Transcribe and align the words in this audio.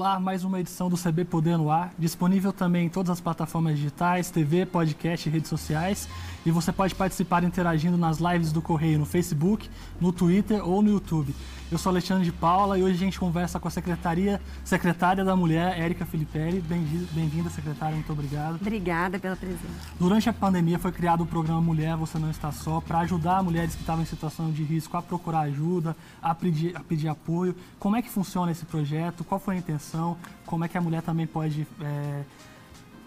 Olá, 0.00 0.18
mais 0.18 0.44
uma 0.44 0.58
edição 0.58 0.88
do 0.88 0.96
CB 0.96 1.26
Poder 1.26 1.58
no 1.58 1.70
Ar, 1.70 1.92
disponível 1.98 2.54
também 2.54 2.86
em 2.86 2.88
todas 2.88 3.10
as 3.10 3.20
plataformas 3.20 3.76
digitais, 3.76 4.30
TV, 4.30 4.64
podcast 4.64 5.28
e 5.28 5.30
redes 5.30 5.50
sociais. 5.50 6.08
E 6.46 6.50
você 6.50 6.72
pode 6.72 6.94
participar 6.94 7.44
interagindo 7.44 7.98
nas 7.98 8.16
lives 8.16 8.50
do 8.50 8.62
Correio 8.62 8.98
no 8.98 9.04
Facebook, 9.04 9.68
no 10.00 10.10
Twitter 10.10 10.66
ou 10.66 10.80
no 10.80 10.88
YouTube. 10.88 11.34
Eu 11.70 11.78
sou 11.78 11.90
Alexandre 11.90 12.24
de 12.24 12.32
Paula 12.32 12.76
e 12.76 12.82
hoje 12.82 12.94
a 12.94 12.98
gente 12.98 13.20
conversa 13.20 13.60
com 13.60 13.68
a 13.68 13.70
Secretaria, 13.70 14.40
Secretária 14.64 15.24
da 15.24 15.36
Mulher, 15.36 15.78
Érica 15.78 16.04
Filipelli. 16.04 16.60
Bem-vinda, 16.60 17.48
secretária, 17.48 17.94
muito 17.94 18.12
obrigado. 18.12 18.56
Obrigada 18.56 19.20
pela 19.20 19.36
presença. 19.36 19.62
Durante 19.96 20.28
a 20.28 20.32
pandemia 20.32 20.80
foi 20.80 20.90
criado 20.90 21.20
o 21.22 21.26
programa 21.26 21.60
Mulher 21.60 21.96
Você 21.96 22.18
Não 22.18 22.28
Está 22.28 22.50
Só 22.50 22.80
para 22.80 22.98
ajudar 23.00 23.40
mulheres 23.44 23.76
que 23.76 23.82
estavam 23.82 24.02
em 24.02 24.06
situação 24.06 24.50
de 24.50 24.64
risco 24.64 24.96
a 24.96 25.02
procurar 25.02 25.42
ajuda, 25.42 25.96
a 26.20 26.34
pedir, 26.34 26.76
a 26.76 26.80
pedir 26.80 27.06
apoio. 27.06 27.54
Como 27.78 27.94
é 27.94 28.02
que 28.02 28.10
funciona 28.10 28.50
esse 28.50 28.66
projeto? 28.66 29.22
Qual 29.22 29.38
foi 29.38 29.54
a 29.54 29.58
intenção? 29.58 30.16
Como 30.46 30.64
é 30.64 30.68
que 30.68 30.76
a 30.76 30.80
mulher 30.80 31.02
também 31.02 31.28
pode 31.28 31.68
é, 31.80 32.24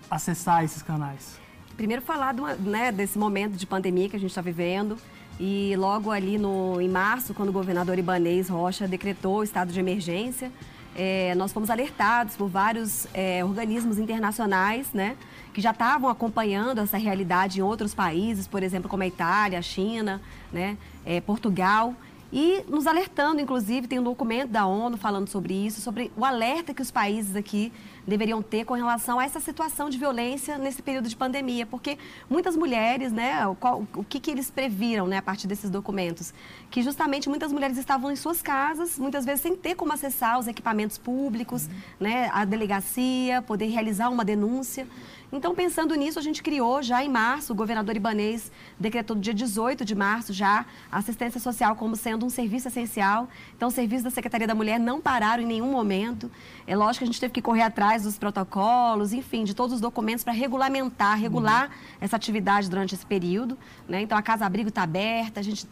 acessar 0.10 0.64
esses 0.64 0.82
canais? 0.82 1.38
Primeiro 1.76 2.02
falar 2.02 2.34
né, 2.34 2.94
desse 2.94 3.20
momento 3.20 3.58
de 3.58 3.66
pandemia 3.66 4.08
que 4.08 4.16
a 4.16 4.20
gente 4.20 4.30
está 4.30 4.42
vivendo. 4.42 4.98
E 5.46 5.76
logo 5.76 6.10
ali 6.10 6.38
no, 6.38 6.80
em 6.80 6.88
março, 6.88 7.34
quando 7.34 7.50
o 7.50 7.52
governador 7.52 8.00
Ibanês 8.00 8.48
Rocha 8.48 8.88
decretou 8.88 9.40
o 9.40 9.44
estado 9.44 9.74
de 9.74 9.78
emergência, 9.78 10.50
é, 10.96 11.36
nós 11.36 11.52
fomos 11.52 11.70
alertados 11.70 12.38
por 12.38 12.48
vários 12.48 13.08
é, 13.14 13.44
organismos 13.44 14.00
internacionais, 14.00 14.94
né, 14.94 15.18
que 15.54 15.60
já 15.60 15.72
estavam 15.72 16.10
acompanhando 16.10 16.80
essa 16.80 16.98
realidade 16.98 17.60
em 17.60 17.62
outros 17.62 17.94
países, 17.94 18.48
por 18.48 18.64
exemplo, 18.64 18.90
como 18.90 19.04
a 19.04 19.08
Itália, 19.08 19.60
a 19.60 19.62
China, 19.62 20.22
né, 20.50 20.78
é, 21.06 21.20
Portugal 21.20 21.94
e 22.36 22.66
nos 22.68 22.88
alertando, 22.88 23.40
inclusive, 23.40 23.88
tem 23.88 24.00
um 24.00 24.04
documento 24.04 24.50
da 24.50 24.66
ONU 24.66 24.98
falando 24.98 25.28
sobre 25.28 25.54
isso, 25.54 25.80
sobre 25.82 26.12
o 26.18 26.26
alerta 26.26 26.74
que 26.74 26.82
os 26.82 26.90
países 26.90 27.36
aqui 27.36 27.72
deveriam 28.08 28.42
ter 28.42 28.66
com 28.66 28.74
relação 28.74 29.20
a 29.20 29.24
essa 29.24 29.40
situação 29.40 29.88
de 29.88 30.00
violência 30.00 30.58
nesse 30.58 30.82
período 30.82 31.08
de 31.08 31.16
pandemia, 31.16 31.64
porque 31.68 31.96
muitas 32.28 32.58
mulheres, 32.58 33.12
né, 33.12 33.46
o, 33.46 33.54
qual, 33.54 33.86
o 33.96 34.04
que, 34.04 34.20
que 34.20 34.32
eles 34.32 34.50
previram, 34.50 35.06
né, 35.06 35.18
a 35.18 35.22
partir 35.22 35.46
desses 35.46 35.70
documentos, 35.70 36.34
que 36.72 36.82
justamente 36.82 37.30
muitas 37.30 37.54
mulheres 37.54 37.78
estavam 37.78 38.12
em 38.12 38.16
suas 38.16 38.42
casas, 38.42 38.98
muitas 38.98 39.26
vezes 39.26 39.42
sem 39.42 39.56
ter 39.56 39.76
como 39.76 39.94
acessar 39.94 40.40
os 40.40 40.48
equipamentos 40.48 40.98
públicos, 40.98 41.68
uhum. 41.68 41.72
né, 42.00 42.32
a 42.34 42.46
delegacia, 42.46 43.44
poder 43.44 43.68
realizar 43.68 44.10
uma 44.10 44.26
denúncia. 44.26 44.88
Então, 45.36 45.56
pensando 45.56 45.96
nisso, 45.96 46.20
a 46.20 46.22
gente 46.22 46.44
criou 46.44 46.84
já 46.84 47.04
em 47.04 47.10
março, 47.10 47.54
o 47.54 47.56
governador 47.56 47.96
Ibanês 47.96 48.52
decretou 48.80 49.16
no 49.16 49.22
dia 49.22 49.34
18 49.34 49.84
de 49.84 49.96
março 49.96 50.32
já 50.32 50.64
a 50.92 51.00
assistência 51.00 51.40
social 51.40 51.76
como 51.76 51.96
sendo 51.96 52.24
um 52.24 52.30
serviço 52.30 52.68
essencial. 52.68 53.28
Então, 53.58 53.68
os 53.68 53.74
serviços 53.74 54.04
da 54.04 54.12
Secretaria 54.12 54.46
da 54.46 54.54
Mulher 54.54 54.80
não 54.80 55.02
pararam 55.02 55.42
em 55.42 55.46
nenhum 55.48 55.72
momento. 55.72 56.30
É 56.68 56.76
lógico 56.76 57.00
que 57.00 57.06
a 57.06 57.08
gente 57.08 57.20
teve 57.20 57.34
que 57.34 57.42
correr 57.42 57.64
atrás 57.64 58.04
dos 58.04 58.16
protocolos, 58.16 59.12
enfim, 59.12 59.44
de 59.44 59.56
todos 59.56 59.74
os 59.74 59.82
documentos 59.82 60.24
para 60.24 60.34
regulamentar, 60.34 61.18
regular 61.18 61.66
uhum. 61.66 61.98
essa 62.00 62.16
atividade 62.16 62.70
durante 62.70 62.94
esse 62.94 63.06
período. 63.06 63.58
Né? 63.90 64.04
Então, 64.04 64.16
a 64.16 64.22
Casa 64.22 64.46
Abrigo 64.46 64.70
está 64.70 64.84
aberta, 64.84 65.40
a 65.40 65.44
gente 65.44 65.68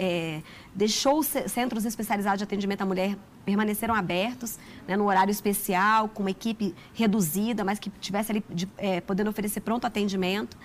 é, 0.00 0.42
deixou 0.76 1.18
os 1.18 1.26
centros 1.26 1.86
especializados 1.86 2.38
de 2.38 2.44
atendimento 2.44 2.82
à 2.82 2.86
mulher 2.86 3.16
permaneceram 3.46 3.94
abertos 3.94 4.58
né, 4.86 4.96
no 4.96 5.06
horário 5.06 5.30
especial, 5.30 6.08
com 6.08 6.22
uma 6.22 6.30
equipe 6.30 6.74
reduzida, 6.92 7.64
mas 7.64 7.78
que 7.78 7.88
tivesse 7.88 8.32
ali 8.32 8.44
de, 8.50 8.68
é, 8.76 9.00
podendo 9.00 9.30
oferecer 9.30 9.60
pronto 9.60 9.86
atendimento. 9.86 10.56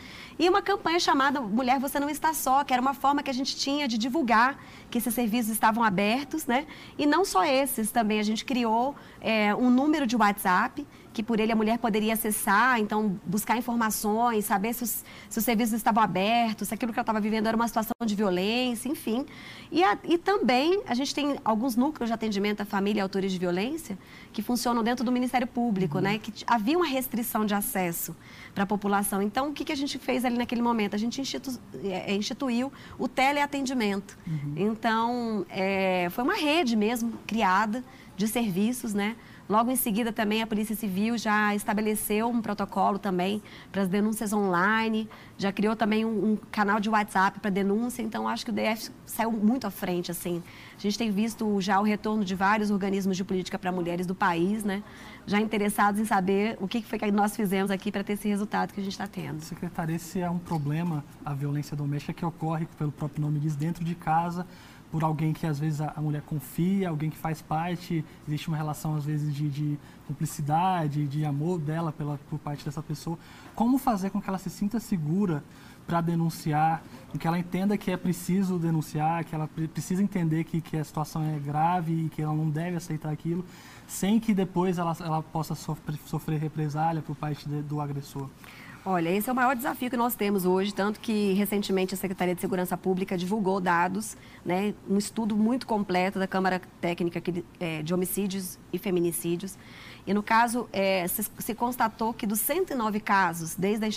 E 0.42 0.50
uma 0.50 0.60
campanha 0.64 1.00
chamada 1.00 1.40
Mulher 1.40 1.80
Você 1.80 2.00
Não 2.00 2.10
Está 2.10 2.34
Só, 2.34 2.64
que 2.64 2.74
era 2.74 2.82
uma 2.82 2.96
forma 2.96 3.22
que 3.22 3.30
a 3.30 3.34
gente 3.34 3.56
tinha 3.56 3.88
de 3.88 3.96
divulgar 3.96 4.58
que 4.90 4.98
esses 4.98 5.14
serviços 5.14 5.52
estavam 5.52 5.84
abertos, 5.84 6.48
né? 6.48 6.66
E 6.98 7.06
não 7.06 7.24
só 7.24 7.46
esses, 7.46 7.92
também 7.92 8.20
a 8.20 8.24
gente 8.24 8.44
criou 8.44 8.96
é, 9.22 9.54
um 9.54 9.70
número 9.70 10.08
de 10.08 10.16
WhatsApp 10.16 10.84
que 11.14 11.22
por 11.22 11.40
ele 11.40 11.52
a 11.52 11.56
mulher 11.56 11.78
poderia 11.78 12.14
acessar, 12.14 12.80
então 12.80 13.20
buscar 13.26 13.58
informações, 13.58 14.46
saber 14.46 14.74
se 14.74 14.84
os, 14.84 15.04
se 15.30 15.38
os 15.38 15.44
serviços 15.44 15.74
estavam 15.74 16.02
abertos, 16.02 16.70
se 16.70 16.74
aquilo 16.74 16.92
que 16.94 17.00
ela 17.00 17.04
estava 17.04 17.20
vivendo 17.20 17.48
era 17.48 17.56
uma 17.56 17.68
situação 17.68 17.94
de 18.04 18.16
violência, 18.16 18.90
enfim. 18.90 19.26
E, 19.72 19.84
a, 19.84 19.98
e 20.04 20.18
também 20.18 20.82
a 20.88 20.94
gente 20.94 21.14
tem 21.14 21.38
alguns 21.44 21.76
núcleos 21.76 22.10
de 22.10 22.14
atendimento 22.14 22.62
à 22.62 22.66
família 22.66 23.02
e 23.02 23.04
autores 23.04 23.32
de 23.32 23.38
violência 23.38 23.98
que 24.32 24.42
funcionam 24.42 24.82
dentro 24.84 25.06
do 25.06 25.12
Ministério 25.12 25.46
Público, 25.46 25.98
uhum. 25.98 26.04
né? 26.04 26.18
Que 26.18 26.34
havia 26.48 26.78
uma 26.78 26.88
restrição 26.88 27.46
de 27.46 27.54
acesso 27.54 28.16
para 28.54 28.64
a 28.64 28.68
população. 28.68 29.22
Então, 29.22 29.50
o 29.50 29.54
que, 29.54 29.64
que 29.64 29.72
a 29.72 29.76
gente 29.76 29.98
fez 29.98 30.26
ali 30.26 30.38
naquele 30.38 30.62
momento? 30.62 30.96
A 30.96 31.00
gente 31.00 31.22
institu, 31.22 31.60
é, 31.84 32.14
instituiu 32.14 32.72
o 32.98 33.08
teleatendimento. 33.08 34.18
Uhum. 34.28 34.54
Então, 34.56 35.46
é, 35.50 36.08
foi 36.12 36.24
uma 36.24 36.36
rede 36.36 36.76
mesmo 36.76 37.14
criada 37.26 37.84
de 38.16 38.28
serviços, 38.28 38.94
né? 38.94 39.16
Logo 39.52 39.70
em 39.70 39.76
seguida 39.76 40.14
também 40.14 40.42
a 40.42 40.48
Polícia 40.48 40.74
Civil 40.74 41.18
já 41.18 41.54
estabeleceu 41.54 42.30
um 42.30 42.42
protocolo 42.42 42.98
também 42.98 43.44
para 43.70 43.82
as 43.82 43.90
denúncias 43.90 44.32
online, 44.32 45.10
já 45.38 45.52
criou 45.52 45.76
também 45.76 46.06
um, 46.06 46.32
um 46.32 46.38
canal 46.50 46.80
de 46.80 46.90
WhatsApp 46.90 47.38
para 47.42 47.52
denúncia, 47.52 48.02
então 48.02 48.30
acho 48.30 48.46
que 48.46 48.52
o 48.52 48.54
DF 48.54 48.90
saiu 49.06 49.30
muito 49.30 49.68
à 49.68 49.70
frente, 49.70 50.10
assim. 50.10 50.42
A 50.78 50.82
gente 50.82 50.98
tem 50.98 51.12
visto 51.12 51.60
já 51.60 51.82
o 51.82 51.84
retorno 51.84 52.24
de 52.24 52.34
vários 52.34 52.72
organismos 52.72 53.18
de 53.18 53.26
política 53.26 53.60
para 53.60 53.74
mulheres 53.74 54.08
do 54.08 54.16
país, 54.16 54.64
né? 54.64 54.82
Já 55.28 55.38
interessados 55.38 56.00
em 56.00 56.06
saber 56.06 56.58
o 56.62 56.66
que 56.66 56.82
foi 56.82 56.98
que 56.98 57.12
nós 57.12 57.36
fizemos 57.36 57.72
aqui 57.72 57.92
para 57.92 58.06
ter 58.06 58.14
esse 58.14 58.30
resultado 58.30 58.72
que 58.72 58.80
a 58.80 58.84
gente 58.84 58.94
está 58.94 59.06
tendo. 59.06 59.42
Secretária, 59.42 59.94
esse 59.94 60.22
é 60.22 60.30
um 60.30 60.40
problema, 60.40 61.04
a 61.26 61.34
violência 61.34 61.76
doméstica, 61.76 62.14
que 62.14 62.26
ocorre, 62.26 62.70
pelo 62.78 62.94
próprio 62.94 63.22
nome 63.22 63.38
diz, 63.38 63.58
dentro 63.58 63.84
de 63.84 63.96
casa, 63.96 64.48
por 64.92 65.04
alguém 65.04 65.32
que 65.32 65.48
às 65.48 65.58
vezes 65.58 65.80
a, 65.80 65.94
mulher 65.98 66.22
confia, 66.22 66.90
alguém 66.90 67.10
que 67.10 67.18
faz 67.18 67.42
parte, 67.42 68.04
existe 68.28 68.50
uma 68.50 68.58
relação 68.58 68.96
às 68.96 69.06
vezes 69.06 69.34
de, 69.34 69.50
de 69.50 69.80
cumplicidade, 70.06 71.08
de 71.08 71.24
amor 71.24 71.60
dela 71.60 71.92
pela, 71.94 72.20
por 72.30 72.38
parte 72.38 72.66
dessa 72.66 72.84
pessoa. 72.84 73.18
Como 73.56 73.78
fazer 73.78 74.10
com 74.10 74.22
que 74.22 74.28
ela 74.28 74.38
se 74.38 74.50
sinta 74.50 74.80
segura 74.80 75.44
para 75.88 76.02
denunciar, 76.02 76.84
que 77.20 77.28
ela 77.28 77.40
entenda 77.40 77.78
que 77.78 77.90
é 77.90 77.98
preciso 77.98 78.60
denunciar, 78.60 79.24
que 79.24 79.34
ela 79.34 79.48
precisa 79.48 80.04
entender 80.04 80.44
que, 80.44 80.62
que 80.62 80.78
a 80.78 80.84
situação 80.84 81.24
é 81.24 81.40
grave 81.40 82.06
e 82.06 82.10
que 82.10 82.22
ela 82.22 82.34
não 82.34 82.50
deve 82.50 82.78
aceitar 82.78 83.12
aquilo, 83.12 83.46
sem 83.88 84.20
que 84.20 84.34
depois 84.34 84.78
ela, 84.78 84.96
ela 85.00 85.24
possa 85.24 85.56
sofrer, 85.56 85.98
sofrer 86.06 86.40
represália 86.40 87.02
por 87.02 87.16
parte 87.16 87.48
de, 87.48 87.62
do 87.62 87.82
agressor? 87.82 88.30
Olha, 88.84 89.10
esse 89.10 89.30
é 89.30 89.32
o 89.32 89.36
maior 89.36 89.56
desafio 89.56 89.92
que 89.92 89.98
nós 89.98 90.16
temos 90.16 90.44
hoje, 90.44 90.74
tanto 90.74 91.00
que 91.00 91.34
recentemente 91.34 91.94
a 91.94 91.98
Secretaria 91.98 92.34
de 92.34 92.42
Segurança 92.42 92.76
Pública 92.76 93.16
divulgou 93.16 93.62
dados, 93.62 94.18
né, 94.44 94.74
um 94.90 94.98
estudo 94.98 95.38
muito 95.38 95.68
completo 95.68 96.18
da 96.18 96.26
Câmara 96.26 96.60
Técnica 96.82 97.22
é, 97.60 97.84
de 97.84 97.94
Homicídios 97.94 98.58
e 98.74 98.80
Feminicídios. 98.80 99.56
E 100.08 100.16
no 100.16 100.24
caso, 100.24 100.68
é, 100.74 101.08
se, 101.08 101.30
se, 101.38 101.54
constatou 101.54 102.12
que 102.12 102.26
dos 102.26 102.40
109 102.40 103.00
casos, 103.02 103.54
desde 103.54 103.86
a 103.86 103.90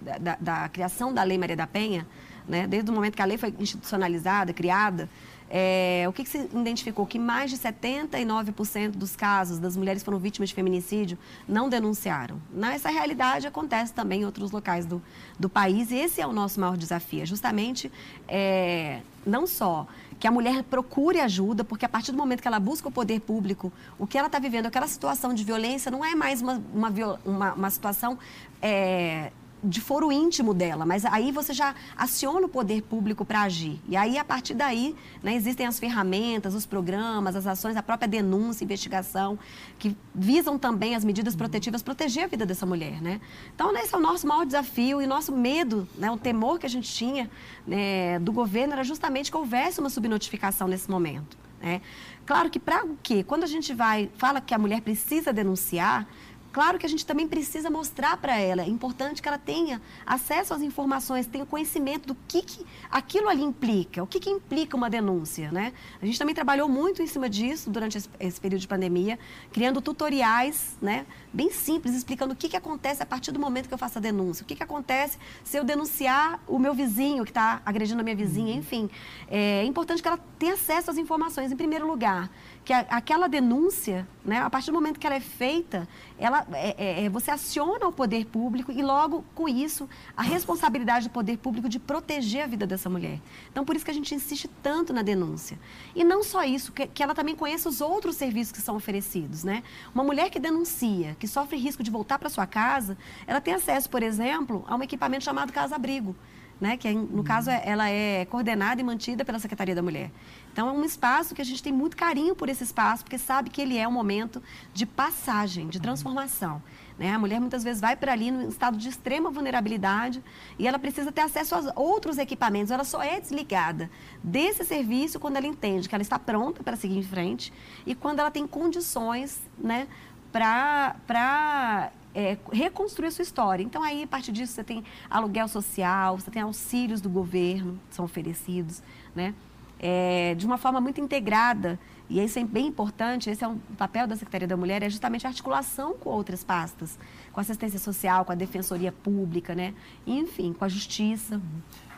da, 0.00 0.16
da, 0.16 0.36
da 0.40 0.68
criação 0.70 1.12
da 1.12 1.22
Lei 1.22 1.36
Maria 1.36 1.56
da 1.56 1.66
Penha, 1.66 2.06
né, 2.48 2.66
desde 2.66 2.90
o 2.90 2.94
momento 2.94 3.16
que 3.16 3.22
a 3.22 3.26
lei 3.26 3.36
foi 3.36 3.54
institucionalizada, 3.58 4.54
criada, 4.54 5.06
é, 5.52 6.04
o 6.08 6.12
que, 6.12 6.22
que, 6.22 6.30
se 6.30 6.38
identificou? 6.38 7.04
Que 7.04 7.18
mais 7.18 7.50
de 7.50 7.58
79% 7.58 8.90
dos 8.92 9.16
casos 9.16 9.58
das 9.58 9.76
mulheres 9.76 10.02
que 10.02 10.04
foram 10.04 10.20
vítimas 10.20 10.50
de 10.50 10.54
feminicídio 10.54 11.18
não 11.48 11.68
denunciaram. 11.68 12.40
Essa 12.72 12.88
realidade 12.88 13.48
acontece 13.48 13.92
também 13.92 14.22
em 14.22 14.24
outros 14.24 14.52
locais 14.52 14.86
do, 14.86 15.02
do 15.38 15.48
país 15.48 15.90
e 15.90 15.96
esse 15.96 16.20
é 16.20 16.26
o 16.26 16.32
nosso 16.32 16.60
maior 16.60 16.76
desafio. 16.76 17.22
É 17.22 17.26
justamente, 17.26 17.90
é, 18.28 19.00
não 19.26 19.44
só 19.44 19.88
que 20.20 20.26
a 20.28 20.30
mulher 20.30 20.62
procure 20.62 21.18
ajuda, 21.18 21.64
porque 21.64 21.84
a 21.84 21.88
partir 21.88 22.12
do 22.12 22.18
momento 22.18 22.42
que 22.42 22.48
ela 22.48 22.60
busca 22.60 22.88
o 22.88 22.92
poder 22.92 23.20
público, 23.20 23.72
o 23.98 24.06
que 24.06 24.18
ela 24.18 24.26
está 24.26 24.38
vivendo, 24.38 24.66
aquela 24.66 24.86
situação 24.86 25.34
de 25.34 25.42
violência, 25.42 25.90
não 25.90 26.04
é 26.04 26.14
mais 26.14 26.42
uma, 26.42 26.62
uma, 26.72 26.92
uma, 27.24 27.52
uma 27.54 27.70
situação 27.70 28.18
é, 28.62 29.32
de 29.62 29.80
foro 29.80 30.10
íntimo 30.10 30.54
dela, 30.54 30.86
mas 30.86 31.04
aí 31.04 31.30
você 31.30 31.52
já 31.52 31.74
aciona 31.96 32.46
o 32.46 32.48
poder 32.48 32.82
público 32.82 33.24
para 33.24 33.42
agir. 33.42 33.80
E 33.88 33.96
aí, 33.96 34.16
a 34.16 34.24
partir 34.24 34.54
daí, 34.54 34.96
né, 35.22 35.34
existem 35.34 35.66
as 35.66 35.78
ferramentas, 35.78 36.54
os 36.54 36.64
programas, 36.64 37.36
as 37.36 37.46
ações, 37.46 37.76
a 37.76 37.82
própria 37.82 38.08
denúncia, 38.08 38.64
investigação, 38.64 39.38
que 39.78 39.96
visam 40.14 40.58
também 40.58 40.94
as 40.94 41.04
medidas 41.04 41.36
protetivas, 41.36 41.82
proteger 41.82 42.24
a 42.24 42.26
vida 42.26 42.46
dessa 42.46 42.64
mulher. 42.64 43.00
Né? 43.02 43.20
Então, 43.54 43.76
esse 43.76 43.94
é 43.94 43.98
o 43.98 44.00
nosso 44.00 44.26
maior 44.26 44.46
desafio 44.46 45.02
e 45.02 45.06
nosso 45.06 45.32
medo, 45.32 45.86
né, 45.96 46.10
o 46.10 46.16
temor 46.16 46.58
que 46.58 46.66
a 46.66 46.70
gente 46.70 46.90
tinha 46.90 47.30
né, 47.66 48.18
do 48.18 48.32
governo 48.32 48.72
era 48.72 48.84
justamente 48.84 49.30
que 49.30 49.36
houvesse 49.36 49.80
uma 49.80 49.90
subnotificação 49.90 50.66
nesse 50.66 50.90
momento. 50.90 51.36
Né? 51.60 51.82
Claro 52.24 52.48
que 52.48 52.58
para 52.58 52.84
o 52.84 52.96
quê? 53.02 53.22
Quando 53.22 53.44
a 53.44 53.46
gente 53.46 53.74
vai, 53.74 54.10
fala 54.16 54.40
que 54.40 54.54
a 54.54 54.58
mulher 54.58 54.80
precisa 54.80 55.32
denunciar, 55.32 56.06
Claro 56.52 56.78
que 56.78 56.86
a 56.86 56.88
gente 56.88 57.06
também 57.06 57.28
precisa 57.28 57.70
mostrar 57.70 58.16
para 58.16 58.36
ela, 58.36 58.62
é 58.62 58.68
importante 58.68 59.22
que 59.22 59.28
ela 59.28 59.38
tenha 59.38 59.80
acesso 60.04 60.52
às 60.52 60.62
informações, 60.62 61.26
tenha 61.26 61.46
conhecimento 61.46 62.08
do 62.08 62.16
que, 62.26 62.42
que 62.42 62.66
aquilo 62.90 63.28
ali 63.28 63.42
implica, 63.42 64.02
o 64.02 64.06
que, 64.06 64.18
que 64.18 64.30
implica 64.30 64.76
uma 64.76 64.90
denúncia, 64.90 65.52
né? 65.52 65.72
A 66.02 66.06
gente 66.06 66.18
também 66.18 66.34
trabalhou 66.34 66.68
muito 66.68 67.02
em 67.02 67.06
cima 67.06 67.28
disso 67.28 67.70
durante 67.70 67.98
esse, 67.98 68.08
esse 68.18 68.40
período 68.40 68.60
de 68.60 68.68
pandemia, 68.68 69.18
criando 69.52 69.80
tutoriais, 69.80 70.76
né, 70.82 71.06
bem 71.32 71.50
simples, 71.50 71.94
explicando 71.94 72.34
o 72.34 72.36
que, 72.36 72.48
que 72.48 72.56
acontece 72.56 73.02
a 73.02 73.06
partir 73.06 73.30
do 73.30 73.38
momento 73.38 73.68
que 73.68 73.74
eu 73.74 73.78
faço 73.78 73.98
a 73.98 74.00
denúncia, 74.00 74.42
o 74.42 74.46
que, 74.46 74.56
que 74.56 74.62
acontece 74.62 75.18
se 75.44 75.56
eu 75.56 75.62
denunciar 75.62 76.42
o 76.48 76.58
meu 76.58 76.74
vizinho 76.74 77.24
que 77.24 77.30
está 77.30 77.62
agredindo 77.64 78.00
a 78.00 78.02
minha 78.02 78.16
vizinha, 78.16 78.54
uhum. 78.54 78.58
enfim. 78.58 78.90
É 79.28 79.64
importante 79.64 80.02
que 80.02 80.08
ela 80.08 80.18
tenha 80.38 80.54
acesso 80.54 80.90
às 80.90 80.98
informações, 80.98 81.52
em 81.52 81.56
primeiro 81.56 81.86
lugar 81.86 82.28
que 82.64 82.72
a, 82.72 82.80
aquela 82.90 83.28
denúncia, 83.28 84.06
né, 84.24 84.38
a 84.38 84.50
partir 84.50 84.66
do 84.66 84.74
momento 84.74 85.00
que 85.00 85.06
ela 85.06 85.16
é 85.16 85.20
feita, 85.20 85.88
ela, 86.18 86.46
é, 86.52 86.74
é, 86.76 87.04
é, 87.04 87.08
você 87.08 87.30
aciona 87.30 87.86
o 87.86 87.92
poder 87.92 88.26
público 88.26 88.70
e 88.70 88.82
logo 88.82 89.24
com 89.34 89.48
isso 89.48 89.88
a 90.16 90.22
responsabilidade 90.22 91.08
do 91.08 91.12
poder 91.12 91.38
público 91.38 91.68
de 91.68 91.78
proteger 91.78 92.44
a 92.44 92.46
vida 92.46 92.66
dessa 92.66 92.90
mulher. 92.90 93.18
Então 93.50 93.64
por 93.64 93.74
isso 93.74 93.84
que 93.84 93.90
a 93.90 93.94
gente 93.94 94.14
insiste 94.14 94.48
tanto 94.62 94.92
na 94.92 95.02
denúncia. 95.02 95.58
E 95.94 96.04
não 96.04 96.22
só 96.22 96.44
isso, 96.44 96.72
que, 96.72 96.86
que 96.86 97.02
ela 97.02 97.14
também 97.14 97.34
conheça 97.34 97.68
os 97.68 97.80
outros 97.80 98.16
serviços 98.16 98.52
que 98.52 98.60
são 98.60 98.76
oferecidos, 98.76 99.42
né? 99.42 99.62
Uma 99.94 100.04
mulher 100.04 100.30
que 100.30 100.38
denuncia, 100.38 101.16
que 101.18 101.26
sofre 101.26 101.56
risco 101.56 101.82
de 101.82 101.90
voltar 101.90 102.18
para 102.18 102.28
sua 102.28 102.46
casa, 102.46 102.96
ela 103.26 103.40
tem 103.40 103.54
acesso, 103.54 103.88
por 103.88 104.02
exemplo, 104.02 104.64
a 104.68 104.76
um 104.76 104.82
equipamento 104.82 105.24
chamado 105.24 105.52
casa 105.52 105.74
abrigo 105.76 106.14
né, 106.60 106.76
que 106.76 106.86
é, 106.86 106.92
no 106.92 107.24
caso 107.24 107.50
é, 107.50 107.62
ela 107.64 107.88
é 107.88 108.24
coordenada 108.26 108.80
e 108.80 108.84
mantida 108.84 109.24
pela 109.24 109.38
Secretaria 109.38 109.74
da 109.74 109.82
Mulher. 109.82 110.10
Então 110.52 110.68
é 110.68 110.72
um 110.72 110.84
espaço 110.84 111.34
que 111.34 111.42
a 111.42 111.44
gente 111.44 111.62
tem 111.62 111.72
muito 111.72 111.96
carinho 111.96 112.34
por 112.34 112.48
esse 112.48 112.64
espaço, 112.64 113.04
porque 113.04 113.18
sabe 113.18 113.50
que 113.50 113.60
ele 113.60 113.76
é 113.76 113.86
um 113.86 113.92
momento 113.92 114.42
de 114.74 114.84
passagem, 114.84 115.68
de 115.68 115.80
transformação. 115.80 116.62
Né? 116.98 117.14
A 117.14 117.18
mulher 117.18 117.40
muitas 117.40 117.64
vezes 117.64 117.80
vai 117.80 117.96
para 117.96 118.12
ali 118.12 118.30
no 118.30 118.48
estado 118.48 118.76
de 118.76 118.88
extrema 118.88 119.30
vulnerabilidade 119.30 120.22
e 120.58 120.68
ela 120.68 120.78
precisa 120.78 121.10
ter 121.10 121.22
acesso 121.22 121.54
a 121.54 121.72
outros 121.74 122.18
equipamentos. 122.18 122.70
Ela 122.70 122.84
só 122.84 123.02
é 123.02 123.18
desligada 123.18 123.90
desse 124.22 124.64
serviço 124.64 125.18
quando 125.18 125.36
ela 125.36 125.46
entende 125.46 125.88
que 125.88 125.94
ela 125.94 126.02
está 126.02 126.18
pronta 126.18 126.62
para 126.62 126.76
seguir 126.76 126.98
em 126.98 127.02
frente 127.02 127.52
e 127.86 127.94
quando 127.94 128.18
ela 128.18 128.30
tem 128.30 128.46
condições 128.46 129.40
né, 129.56 129.88
para 130.30 131.90
é, 132.14 132.36
reconstruir 132.52 133.08
a 133.08 133.10
sua 133.10 133.22
história. 133.22 133.62
Então, 133.62 133.82
aí, 133.82 134.02
a 134.02 134.06
partir 134.06 134.32
disso, 134.32 134.52
você 134.52 134.64
tem 134.64 134.84
aluguel 135.08 135.48
social, 135.48 136.18
você 136.18 136.30
tem 136.30 136.42
auxílios 136.42 137.00
do 137.00 137.08
governo 137.08 137.80
que 137.88 137.94
são 137.94 138.04
oferecidos, 138.04 138.82
né? 139.14 139.34
É, 139.82 140.34
de 140.36 140.44
uma 140.46 140.58
forma 140.58 140.80
muito 140.80 141.00
integrada. 141.00 141.78
E 142.10 142.18
isso 142.18 142.40
é 142.40 142.44
bem 142.44 142.66
importante, 142.66 143.30
esse 143.30 143.44
é 143.44 143.46
um 143.46 143.56
papel 143.78 144.04
da 144.04 144.16
Secretaria 144.16 144.48
da 144.48 144.56
Mulher, 144.56 144.82
é 144.82 144.90
justamente 144.90 145.28
a 145.28 145.30
articulação 145.30 145.94
com 145.94 146.10
outras 146.10 146.42
pastas, 146.42 146.98
com 147.32 147.38
a 147.38 147.42
assistência 147.42 147.78
social, 147.78 148.24
com 148.24 148.32
a 148.32 148.34
defensoria 148.34 148.90
pública, 148.90 149.54
né? 149.54 149.72
enfim, 150.04 150.52
com 150.52 150.64
a 150.64 150.68
justiça. 150.68 151.40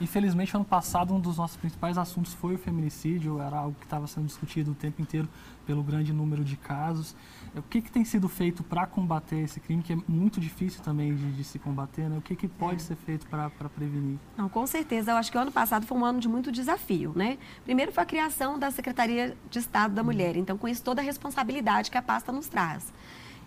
Infelizmente, 0.03 0.55
ano 0.55 0.65
passado, 0.67 1.15
um 1.15 1.21
dos 1.21 1.39
nossos 1.39 1.57
principais 1.57 1.97
assuntos 1.97 2.35
foi 2.35 2.57
o 2.57 2.59
feminicídio, 2.59 3.41
era 3.41 3.57
algo 3.57 3.75
que 3.79 3.87
estava 3.87 4.07
sendo 4.07 4.27
discutido 4.27 4.73
o 4.73 4.75
tempo 4.75 5.01
inteiro 5.01 5.29
pelo 5.65 5.83
grande 5.83 6.13
número 6.13 6.45
de 6.45 6.57
casos. 6.57 7.15
O 7.55 7.63
que, 7.63 7.81
que 7.81 7.91
tem 7.91 8.05
sido 8.05 8.29
feito 8.29 8.63
para 8.63 8.87
combater 8.87 9.37
esse 9.37 9.61
crime, 9.61 9.83
que 9.83 9.93
é 9.93 9.99
muito 10.09 10.41
difícil 10.41 10.83
também 10.83 11.15
de, 11.15 11.33
de 11.33 11.45
se 11.45 11.59
combater? 11.59 12.09
Né? 12.09 12.19
O 12.19 12.21
que, 12.21 12.35
que 12.35 12.49
pode 12.49 12.77
é. 12.77 12.79
ser 12.79 12.97
feito 12.97 13.27
para 13.27 13.51
prevenir? 13.51 14.19
Não, 14.37 14.49
com 14.49 14.67
certeza. 14.67 15.13
Eu 15.13 15.17
acho 15.17 15.31
que 15.31 15.39
o 15.39 15.41
ano 15.41 15.53
passado 15.53 15.87
foi 15.87 15.97
um 15.97 16.05
ano 16.05 16.19
de 16.19 16.29
muito 16.29 16.51
desafio. 16.51 17.13
Né? 17.15 17.39
Primeiro 17.65 17.93
foi 17.93 18.03
a 18.03 18.07
criação 18.07 18.59
da 18.59 18.71
Secretaria 18.71 19.37
de 19.51 19.59
Estado 19.59 19.95
da 19.95 20.02
uhum. 20.03 20.07
Mulher. 20.07 20.37
Então, 20.37 20.59
com 20.59 20.69
isso, 20.69 20.83
toda 20.83 21.01
a 21.01 21.05
responsabilidade 21.05 21.91
que 21.91 21.99
a 21.99 22.03
pasta 22.03 22.31
nos 22.31 22.49
traz. 22.49 22.93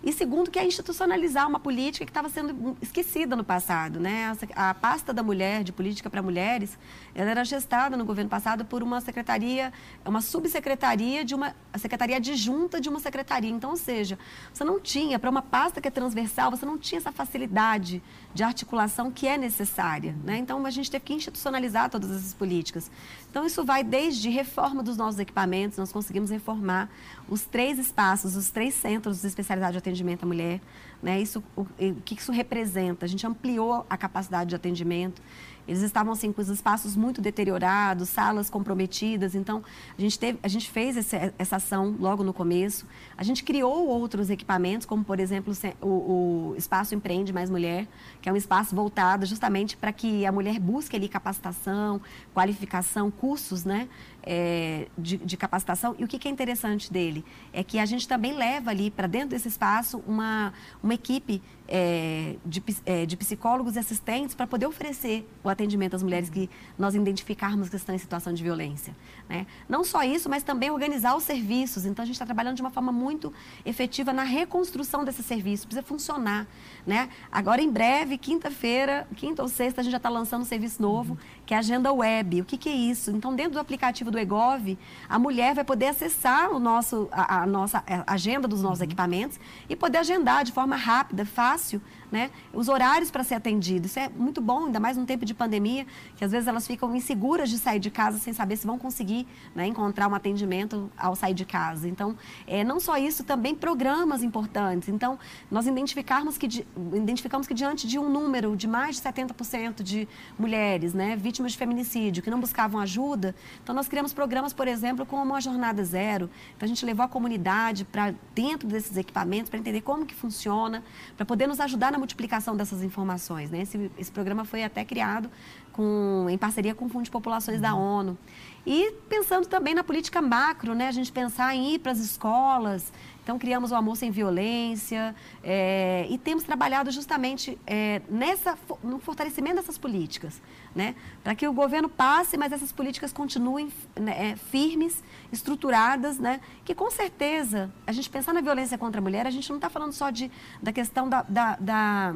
E 0.02 0.12
segundo, 0.12 0.50
que 0.50 0.58
é 0.58 0.64
institucionalizar 0.64 1.48
uma 1.48 1.58
política 1.58 2.04
que 2.04 2.10
estava 2.10 2.28
sendo 2.28 2.76
esquecida 2.80 3.34
no 3.34 3.42
passado. 3.42 3.98
Né? 3.98 4.36
A, 4.54 4.74
pasta 4.74 5.12
da 5.12 5.22
mulher, 5.22 5.64
de 5.64 5.72
política 5.72 6.08
para 6.08 6.22
mulheres, 6.22 6.78
ela 7.14 7.30
era 7.30 7.44
gestada 7.44 7.96
no 7.96 8.04
governo 8.04 8.30
passado 8.30 8.64
por 8.64 8.82
uma 8.82 9.00
secretaria, 9.00 9.72
uma 10.04 10.20
subsecretaria 10.20 11.24
de 11.24 11.34
uma 11.34 11.54
a 11.72 11.78
secretaria 11.78 12.16
adjunta 12.16 12.80
de 12.80 12.88
uma 12.88 13.00
secretaria. 13.00 13.50
Então, 13.50 13.70
ou 13.70 13.76
seja, 13.76 14.18
você 14.52 14.64
não 14.64 14.80
tinha, 14.80 15.18
para 15.18 15.28
uma 15.28 15.42
pasta 15.42 15.80
que 15.80 15.88
é 15.88 15.90
transversal, 15.90 16.50
você 16.50 16.64
não 16.64 16.78
tinha 16.78 16.98
essa 16.98 17.12
facilidade 17.12 18.02
de 18.32 18.42
articulação 18.42 19.10
que 19.10 19.26
é 19.26 19.36
necessária. 19.36 20.14
Né? 20.24 20.38
Então, 20.38 20.64
a 20.64 20.70
gente 20.70 20.90
teve 20.90 21.04
que 21.04 21.14
institucionalizar 21.14 21.90
todas 21.90 22.10
essas 22.10 22.32
políticas. 22.32 22.90
Então, 23.30 23.44
isso 23.44 23.64
vai 23.64 23.84
desde 23.84 24.30
reforma 24.30 24.82
dos 24.82 24.96
nossos 24.96 25.20
equipamentos, 25.20 25.78
nós 25.78 25.92
conseguimos 25.92 26.30
reformar 26.30 26.88
os 27.28 27.44
três 27.44 27.78
espaços, 27.78 28.36
os 28.36 28.50
três 28.50 28.74
centros 28.74 29.20
de 29.20 29.26
especialidade 29.26 29.72
de 29.72 29.78
atendimento 29.86 30.24
à 30.24 30.28
mulher. 30.28 30.60
Né? 31.06 31.20
Isso, 31.20 31.40
o, 31.54 31.60
o 31.60 31.94
que 32.04 32.16
isso 32.16 32.32
representa? 32.32 33.06
A 33.06 33.08
gente 33.08 33.24
ampliou 33.24 33.86
a 33.88 33.96
capacidade 33.96 34.50
de 34.50 34.56
atendimento. 34.56 35.22
Eles 35.68 35.80
estavam 35.82 36.12
assim 36.12 36.32
com 36.32 36.42
os 36.42 36.48
espaços 36.48 36.96
muito 36.96 37.20
deteriorados, 37.20 38.08
salas 38.08 38.50
comprometidas. 38.50 39.36
Então, 39.36 39.62
a 39.96 40.00
gente, 40.00 40.18
teve, 40.18 40.40
a 40.42 40.48
gente 40.48 40.68
fez 40.68 40.96
esse, 40.96 41.16
essa 41.38 41.56
ação 41.56 41.94
logo 42.00 42.24
no 42.24 42.32
começo. 42.32 42.88
A 43.16 43.22
gente 43.22 43.44
criou 43.44 43.86
outros 43.86 44.30
equipamentos, 44.30 44.84
como, 44.84 45.04
por 45.04 45.20
exemplo, 45.20 45.54
o, 45.80 45.86
o 45.86 46.54
Espaço 46.56 46.92
Empreende 46.92 47.32
Mais 47.32 47.50
Mulher, 47.50 47.86
que 48.20 48.28
é 48.28 48.32
um 48.32 48.36
espaço 48.36 48.74
voltado 48.74 49.26
justamente 49.26 49.76
para 49.76 49.92
que 49.92 50.26
a 50.26 50.32
mulher 50.32 50.58
busque 50.58 50.96
ali 50.96 51.08
capacitação, 51.08 52.00
qualificação, 52.34 53.12
cursos, 53.12 53.64
né? 53.64 53.88
é, 54.26 54.88
de, 54.98 55.16
de, 55.18 55.36
capacitação. 55.36 55.94
E 55.98 56.04
o 56.04 56.08
que, 56.08 56.18
que, 56.18 56.26
é 56.26 56.30
interessante 56.30 56.92
dele? 56.92 57.24
É 57.52 57.62
que 57.62 57.78
a 57.78 57.86
gente 57.86 58.08
também 58.08 58.34
leva 58.34 58.70
ali 58.70 58.90
para 58.90 59.06
dentro 59.06 59.28
desse 59.28 59.46
espaço 59.46 60.02
uma, 60.04 60.52
uma 60.82 60.92
equipe 60.96 61.40
é, 61.68 62.36
de, 62.44 62.62
é, 62.84 63.06
de, 63.06 63.16
psicólogos 63.16 63.76
e 63.76 63.78
assistentes 63.78 64.34
para 64.34 64.46
poder 64.46 64.66
oferecer 64.66 65.28
o 65.42 65.48
atendimento 65.48 65.94
às 65.94 66.02
mulheres 66.02 66.30
que 66.30 66.48
nós 66.78 66.94
identificarmos 66.94 67.68
que 67.68 67.76
estão 67.76 67.94
em 67.94 67.98
situação 67.98 68.32
de 68.32 68.42
violência. 68.42 68.94
Né? 69.28 69.46
Não 69.68 69.82
só 69.82 70.02
isso, 70.02 70.28
mas 70.28 70.42
também 70.42 70.70
organizar 70.70 71.16
os 71.16 71.24
serviços. 71.24 71.84
Então, 71.84 72.02
a 72.02 72.06
gente 72.06 72.14
está 72.14 72.24
trabalhando 72.24 72.56
de 72.56 72.62
uma 72.62 72.70
forma 72.70 72.92
muito 72.92 73.32
efetiva 73.64 74.12
na 74.12 74.22
reconstrução 74.22 75.04
desse 75.04 75.22
serviço. 75.22 75.66
Precisa 75.66 75.86
funcionar. 75.86 76.46
Né? 76.86 77.08
Agora, 77.30 77.60
em 77.60 77.70
breve, 77.70 78.16
quinta-feira, 78.16 79.08
quinta 79.16 79.42
ou 79.42 79.48
sexta, 79.48 79.80
a 79.80 79.84
gente 79.84 79.90
já 79.90 79.96
está 79.96 80.08
lançando 80.08 80.42
um 80.42 80.44
serviço 80.46 80.80
novo, 80.80 81.14
uhum. 81.14 81.18
que 81.44 81.52
é 81.52 81.56
a 81.56 81.60
Agenda 81.60 81.92
Web. 81.92 82.42
O 82.42 82.44
que, 82.44 82.56
que 82.56 82.68
é 82.68 82.74
isso? 82.74 83.10
Então, 83.10 83.34
dentro 83.34 83.54
do 83.54 83.58
aplicativo 83.58 84.10
do 84.10 84.18
EGOV, 84.18 84.78
a 85.08 85.18
mulher 85.18 85.54
vai 85.54 85.64
poder 85.64 85.86
acessar 85.86 86.50
o 86.50 86.60
nosso, 86.60 87.08
a, 87.10 87.42
a 87.42 87.46
nossa 87.46 87.82
a 87.86 88.14
agenda 88.14 88.46
dos 88.46 88.62
nossos 88.62 88.78
uhum. 88.78 88.84
equipamentos 88.84 89.40
e 89.68 89.74
poder 89.74 89.98
agendar 89.98 90.44
de 90.44 90.52
forma 90.52 90.76
rápida, 90.76 91.24
fácil, 91.24 91.55
fácil, 91.56 91.80
né? 92.10 92.30
Os 92.52 92.68
horários 92.68 93.10
para 93.10 93.24
ser 93.24 93.34
atendido. 93.34 93.86
Isso 93.86 93.98
é 93.98 94.08
muito 94.08 94.40
bom, 94.40 94.66
ainda 94.66 94.80
mais 94.80 94.96
num 94.96 95.04
tempo 95.04 95.24
de 95.24 95.34
pandemia, 95.34 95.86
que 96.16 96.24
às 96.24 96.32
vezes 96.32 96.48
elas 96.48 96.66
ficam 96.66 96.94
inseguras 96.94 97.50
de 97.50 97.58
sair 97.58 97.78
de 97.78 97.90
casa 97.90 98.18
sem 98.18 98.32
saber 98.32 98.56
se 98.56 98.66
vão 98.66 98.78
conseguir 98.78 99.26
né, 99.54 99.66
encontrar 99.66 100.08
um 100.08 100.14
atendimento 100.14 100.90
ao 100.96 101.14
sair 101.16 101.34
de 101.34 101.44
casa. 101.44 101.88
Então, 101.88 102.16
é, 102.46 102.64
não 102.64 102.78
só 102.80 102.96
isso, 102.96 103.24
também 103.24 103.54
programas 103.54 104.22
importantes. 104.22 104.88
Então, 104.88 105.18
nós 105.50 105.66
identificarmos 105.66 106.38
que, 106.38 106.64
identificamos 106.94 107.46
que 107.46 107.54
diante 107.54 107.86
de 107.86 107.98
um 107.98 108.08
número 108.08 108.56
de 108.56 108.66
mais 108.66 108.96
de 108.96 109.02
70% 109.02 109.82
de 109.82 110.08
mulheres 110.38 110.94
né, 110.94 111.16
vítimas 111.16 111.52
de 111.52 111.58
feminicídio 111.58 112.22
que 112.22 112.30
não 112.30 112.40
buscavam 112.40 112.80
ajuda, 112.80 113.34
então 113.62 113.74
nós 113.74 113.88
criamos 113.88 114.12
programas, 114.12 114.52
por 114.52 114.68
exemplo, 114.68 115.04
como 115.04 115.34
a 115.34 115.40
Jornada 115.40 115.84
Zero. 115.84 116.30
Então, 116.56 116.66
a 116.66 116.68
gente 116.68 116.84
levou 116.84 117.04
a 117.04 117.08
comunidade 117.08 117.84
para 117.84 118.14
dentro 118.34 118.68
desses 118.68 118.96
equipamentos 118.96 119.50
para 119.50 119.58
entender 119.58 119.80
como 119.80 120.06
que 120.06 120.14
funciona, 120.14 120.82
para 121.16 121.26
poder 121.26 121.46
nos 121.46 121.60
ajudar 121.60 121.92
na 121.96 121.98
multiplicação 121.98 122.56
dessas 122.56 122.82
informações. 122.82 123.50
Né? 123.50 123.62
Esse, 123.62 123.90
esse 123.98 124.12
programa 124.12 124.44
foi 124.44 124.62
até 124.62 124.84
criado 124.84 125.30
com, 125.72 126.26
em 126.28 126.38
parceria 126.38 126.74
com 126.74 126.84
o 126.84 126.88
Fundo 126.88 127.04
de 127.04 127.10
Populações 127.10 127.56
uhum. 127.56 127.62
da 127.62 127.74
ONU. 127.74 128.18
E 128.66 128.92
pensando 129.08 129.46
também 129.46 129.74
na 129.74 129.82
política 129.82 130.20
macro, 130.20 130.74
né? 130.74 130.88
a 130.88 130.92
gente 130.92 131.10
pensar 131.10 131.54
em 131.54 131.74
ir 131.74 131.78
para 131.78 131.92
as 131.92 131.98
escolas. 131.98 132.92
Então, 133.26 133.40
criamos 133.40 133.72
o 133.72 133.74
Amor 133.74 133.96
Sem 133.96 134.12
Violência 134.12 135.12
é, 135.42 136.06
e 136.08 136.16
temos 136.16 136.44
trabalhado 136.44 136.92
justamente 136.92 137.58
é, 137.66 138.00
nessa, 138.08 138.56
no 138.84 139.00
fortalecimento 139.00 139.56
dessas 139.56 139.76
políticas, 139.76 140.40
né? 140.72 140.94
para 141.24 141.34
que 141.34 141.48
o 141.48 141.52
governo 141.52 141.88
passe, 141.88 142.36
mas 142.36 142.52
essas 142.52 142.70
políticas 142.70 143.12
continuem 143.12 143.68
né, 143.98 144.30
é, 144.30 144.36
firmes, 144.36 145.02
estruturadas, 145.32 146.20
né? 146.20 146.40
que 146.64 146.72
com 146.72 146.88
certeza, 146.88 147.68
a 147.84 147.90
gente 147.90 148.08
pensar 148.08 148.32
na 148.32 148.40
violência 148.40 148.78
contra 148.78 149.00
a 149.00 149.02
mulher, 149.02 149.26
a 149.26 149.30
gente 149.30 149.50
não 149.50 149.56
está 149.56 149.68
falando 149.68 149.92
só 149.92 150.08
de, 150.10 150.30
da 150.62 150.72
questão 150.72 151.08
da, 151.08 151.22
da, 151.22 151.56
da 151.56 152.14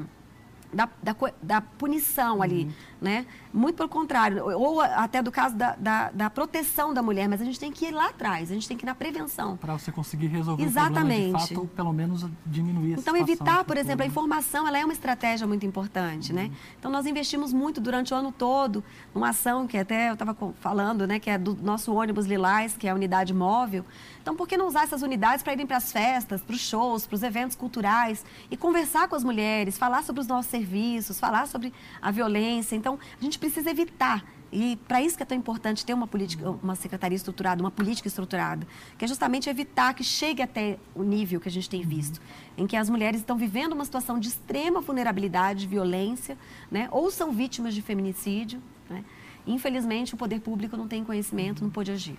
da, 0.73 0.88
da, 1.02 1.17
da 1.43 1.61
punição 1.61 2.40
ali, 2.40 2.64
uhum. 2.64 2.73
Né? 3.00 3.26
Muito 3.52 3.76
pelo 3.76 3.88
contrário, 3.88 4.45
ou 4.59 4.80
até 4.80 5.23
do 5.23 5.33
caso 5.33 5.57
da, 5.57 5.75
da, 5.76 6.11
da, 6.11 6.30
proteção 6.30 6.95
da 6.95 7.02
mulher, 7.02 7.28
mas 7.28 7.40
a 7.40 7.45
gente 7.45 7.59
tem 7.59 7.73
que 7.73 7.87
ir 7.87 7.90
lá 7.90 8.09
atrás, 8.09 8.50
a 8.50 8.54
gente 8.54 8.69
tem 8.69 8.76
que 8.76 8.85
ir 8.85 8.87
na 8.87 8.95
prevenção. 8.95 9.57
Para 9.57 9.73
você 9.73 9.90
conseguir 9.90 10.28
resolver 10.28 10.62
Exatamente. 10.62 11.00
o 11.00 11.02
problema 11.02 11.38
de 11.38 11.49
fato, 11.49 11.61
ou 11.61 11.66
pelo 11.66 11.92
menos 11.92 12.26
diminuir 12.47 12.99
Então, 12.99 13.16
evitar, 13.16 13.64
por 13.64 13.76
exemplo, 13.76 14.02
a 14.02 14.07
informação, 14.07 14.69
ela 14.69 14.78
é 14.78 14.85
uma 14.85 14.92
estratégia 14.92 15.47
muito 15.47 15.66
importante, 15.66 16.33
né? 16.33 16.45
uhum. 16.45 16.49
né? 16.49 16.57
Então, 16.78 16.90
nós 16.90 17.07
investimos 17.07 17.52
muito 17.52 17.80
durante 17.80 18.14
o 18.14 18.16
ano 18.16 18.30
todo 18.30 18.85
numa 19.14 19.30
ação 19.30 19.66
que 19.66 19.76
até 19.76 20.11
eu 20.11 20.12
estava 20.12 20.37
falando, 20.61 21.07
né? 21.07 21.19
Que 21.19 21.30
é 21.30 21.38
do 21.38 21.57
nosso 21.57 21.92
ônibus 21.95 22.26
Lilás, 22.26 22.76
que 22.76 22.87
é 22.87 22.90
a 22.90 22.95
unidade 22.95 23.35
móvel. 23.35 23.85
Então, 24.23 24.37
por 24.37 24.47
que 24.47 24.57
não 24.57 24.66
usar 24.66 24.83
essas 24.83 25.02
unidades 25.02 25.42
para 25.42 25.52
irem 25.52 25.66
para 25.66 25.78
as 25.78 25.90
festas, 25.90 26.42
para 26.42 26.54
os 26.54 26.61
shows, 26.61 27.07
para 27.07 27.14
os 27.14 27.23
eventos 27.23 27.57
culturais 27.57 28.25
e 28.50 28.57
conversar 28.57 29.09
com 29.09 29.16
as 29.16 29.25
mulheres, 29.25 29.78
falar 29.78 30.02
sobre 30.02 30.21
os 30.21 30.26
nossos 30.26 30.50
serviços, 30.50 31.19
falar 31.19 31.47
sobre 31.47 31.73
a 32.00 32.11
violência? 32.11 32.76
Então, 32.76 32.89
a 33.18 33.23
gente 33.23 33.38
precisa 33.38 33.70
evitar 33.70 34.25
e 34.52 34.76
para 34.88 35.00
isso 35.00 35.16
que 35.16 35.23
é 35.23 35.26
tão 35.26 35.38
importante 35.38 35.87
ter 35.87 35.94
uma 35.94 36.06
política, 36.06 36.50
uma 36.62 36.75
secretaria 36.75 37.14
estruturada, 37.14 37.62
uma 37.62 37.70
política 37.70 38.09
estruturada, 38.09 38.66
que 38.99 39.04
é 39.04 39.09
justamente 39.09 39.49
evitar 39.49 39.94
que 39.94 40.02
chegue 40.02 40.42
até 40.42 40.76
o 40.94 41.02
nível 41.02 41.40
que 41.40 41.49
a 41.49 41.52
gente 41.52 41.70
tem 41.70 41.82
visto, 41.82 42.20
em 42.56 42.66
que 42.66 42.76
as 42.76 42.90
mulheres 42.90 43.20
estão 43.20 43.37
vivendo 43.37 43.73
uma 43.73 43.85
situação 43.85 44.18
de 44.18 44.28
extrema 44.28 44.80
vulnerabilidade, 44.80 45.66
violência, 45.68 46.37
né, 46.70 46.88
ou 46.90 47.11
são 47.11 47.30
vítimas 47.30 47.75
de 47.75 47.82
feminicídio, 47.82 48.61
né? 48.88 49.04
Infelizmente, 49.47 50.14
o 50.14 50.18
poder 50.18 50.40
público 50.40 50.76
não 50.76 50.87
tem 50.87 51.02
conhecimento, 51.02 51.62
não 51.62 51.70
pode 51.70 51.90
agir. 51.90 52.16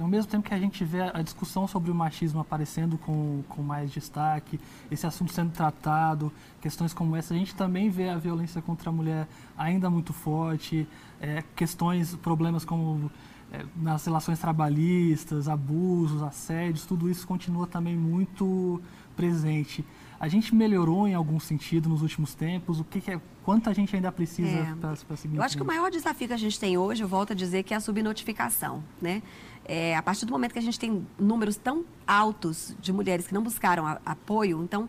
Ao 0.00 0.08
mesmo 0.08 0.30
tempo 0.30 0.48
que 0.48 0.54
a 0.54 0.58
gente 0.58 0.84
vê 0.84 1.02
a 1.02 1.22
discussão 1.22 1.66
sobre 1.66 1.90
o 1.90 1.94
machismo 1.94 2.40
aparecendo 2.40 2.96
com, 2.98 3.42
com 3.48 3.62
mais 3.62 3.90
destaque, 3.90 4.58
esse 4.90 5.06
assunto 5.06 5.32
sendo 5.32 5.52
tratado, 5.52 6.32
questões 6.60 6.92
como 6.92 7.16
essa, 7.16 7.34
a 7.34 7.36
gente 7.36 7.54
também 7.54 7.90
vê 7.90 8.08
a 8.08 8.16
violência 8.16 8.62
contra 8.62 8.90
a 8.90 8.92
mulher 8.92 9.26
ainda 9.56 9.90
muito 9.90 10.12
forte, 10.12 10.86
é, 11.20 11.42
questões, 11.54 12.14
problemas 12.16 12.64
como 12.64 13.10
é, 13.52 13.64
nas 13.76 14.04
relações 14.04 14.38
trabalhistas, 14.38 15.48
abusos, 15.48 16.22
assédios, 16.22 16.84
tudo 16.84 17.08
isso 17.08 17.26
continua 17.26 17.66
também 17.66 17.96
muito 17.96 18.80
presente. 19.16 19.84
A 20.18 20.28
gente 20.28 20.54
melhorou 20.54 21.06
em 21.06 21.14
algum 21.14 21.38
sentido 21.38 21.88
nos 21.88 22.02
últimos 22.02 22.34
tempos? 22.34 22.80
O 22.80 22.84
que, 22.84 23.00
que 23.00 23.10
é, 23.10 23.20
quanto 23.44 23.68
a 23.68 23.72
gente 23.72 23.94
ainda 23.94 24.10
precisa 24.10 24.48
é. 24.48 24.74
para 24.80 25.16
seguir? 25.16 25.36
Eu 25.36 25.42
acho 25.42 25.56
que 25.56 25.62
o 25.62 25.66
maior 25.66 25.90
desafio 25.90 26.26
que 26.26 26.34
a 26.34 26.38
gente 26.38 26.58
tem 26.58 26.78
hoje, 26.78 27.02
eu 27.02 27.08
volto 27.08 27.32
a 27.32 27.36
dizer, 27.36 27.62
que 27.62 27.74
é 27.74 27.76
a 27.76 27.80
subnotificação, 27.80 28.82
né? 29.00 29.22
É, 29.68 29.96
a 29.96 30.02
partir 30.02 30.24
do 30.26 30.32
momento 30.32 30.52
que 30.52 30.58
a 30.58 30.62
gente 30.62 30.78
tem 30.78 31.06
números 31.18 31.56
tão 31.56 31.84
altos 32.06 32.76
de 32.80 32.92
mulheres 32.92 33.26
que 33.26 33.34
não 33.34 33.42
buscaram 33.42 33.84
a, 33.84 34.00
apoio, 34.06 34.62
então 34.62 34.88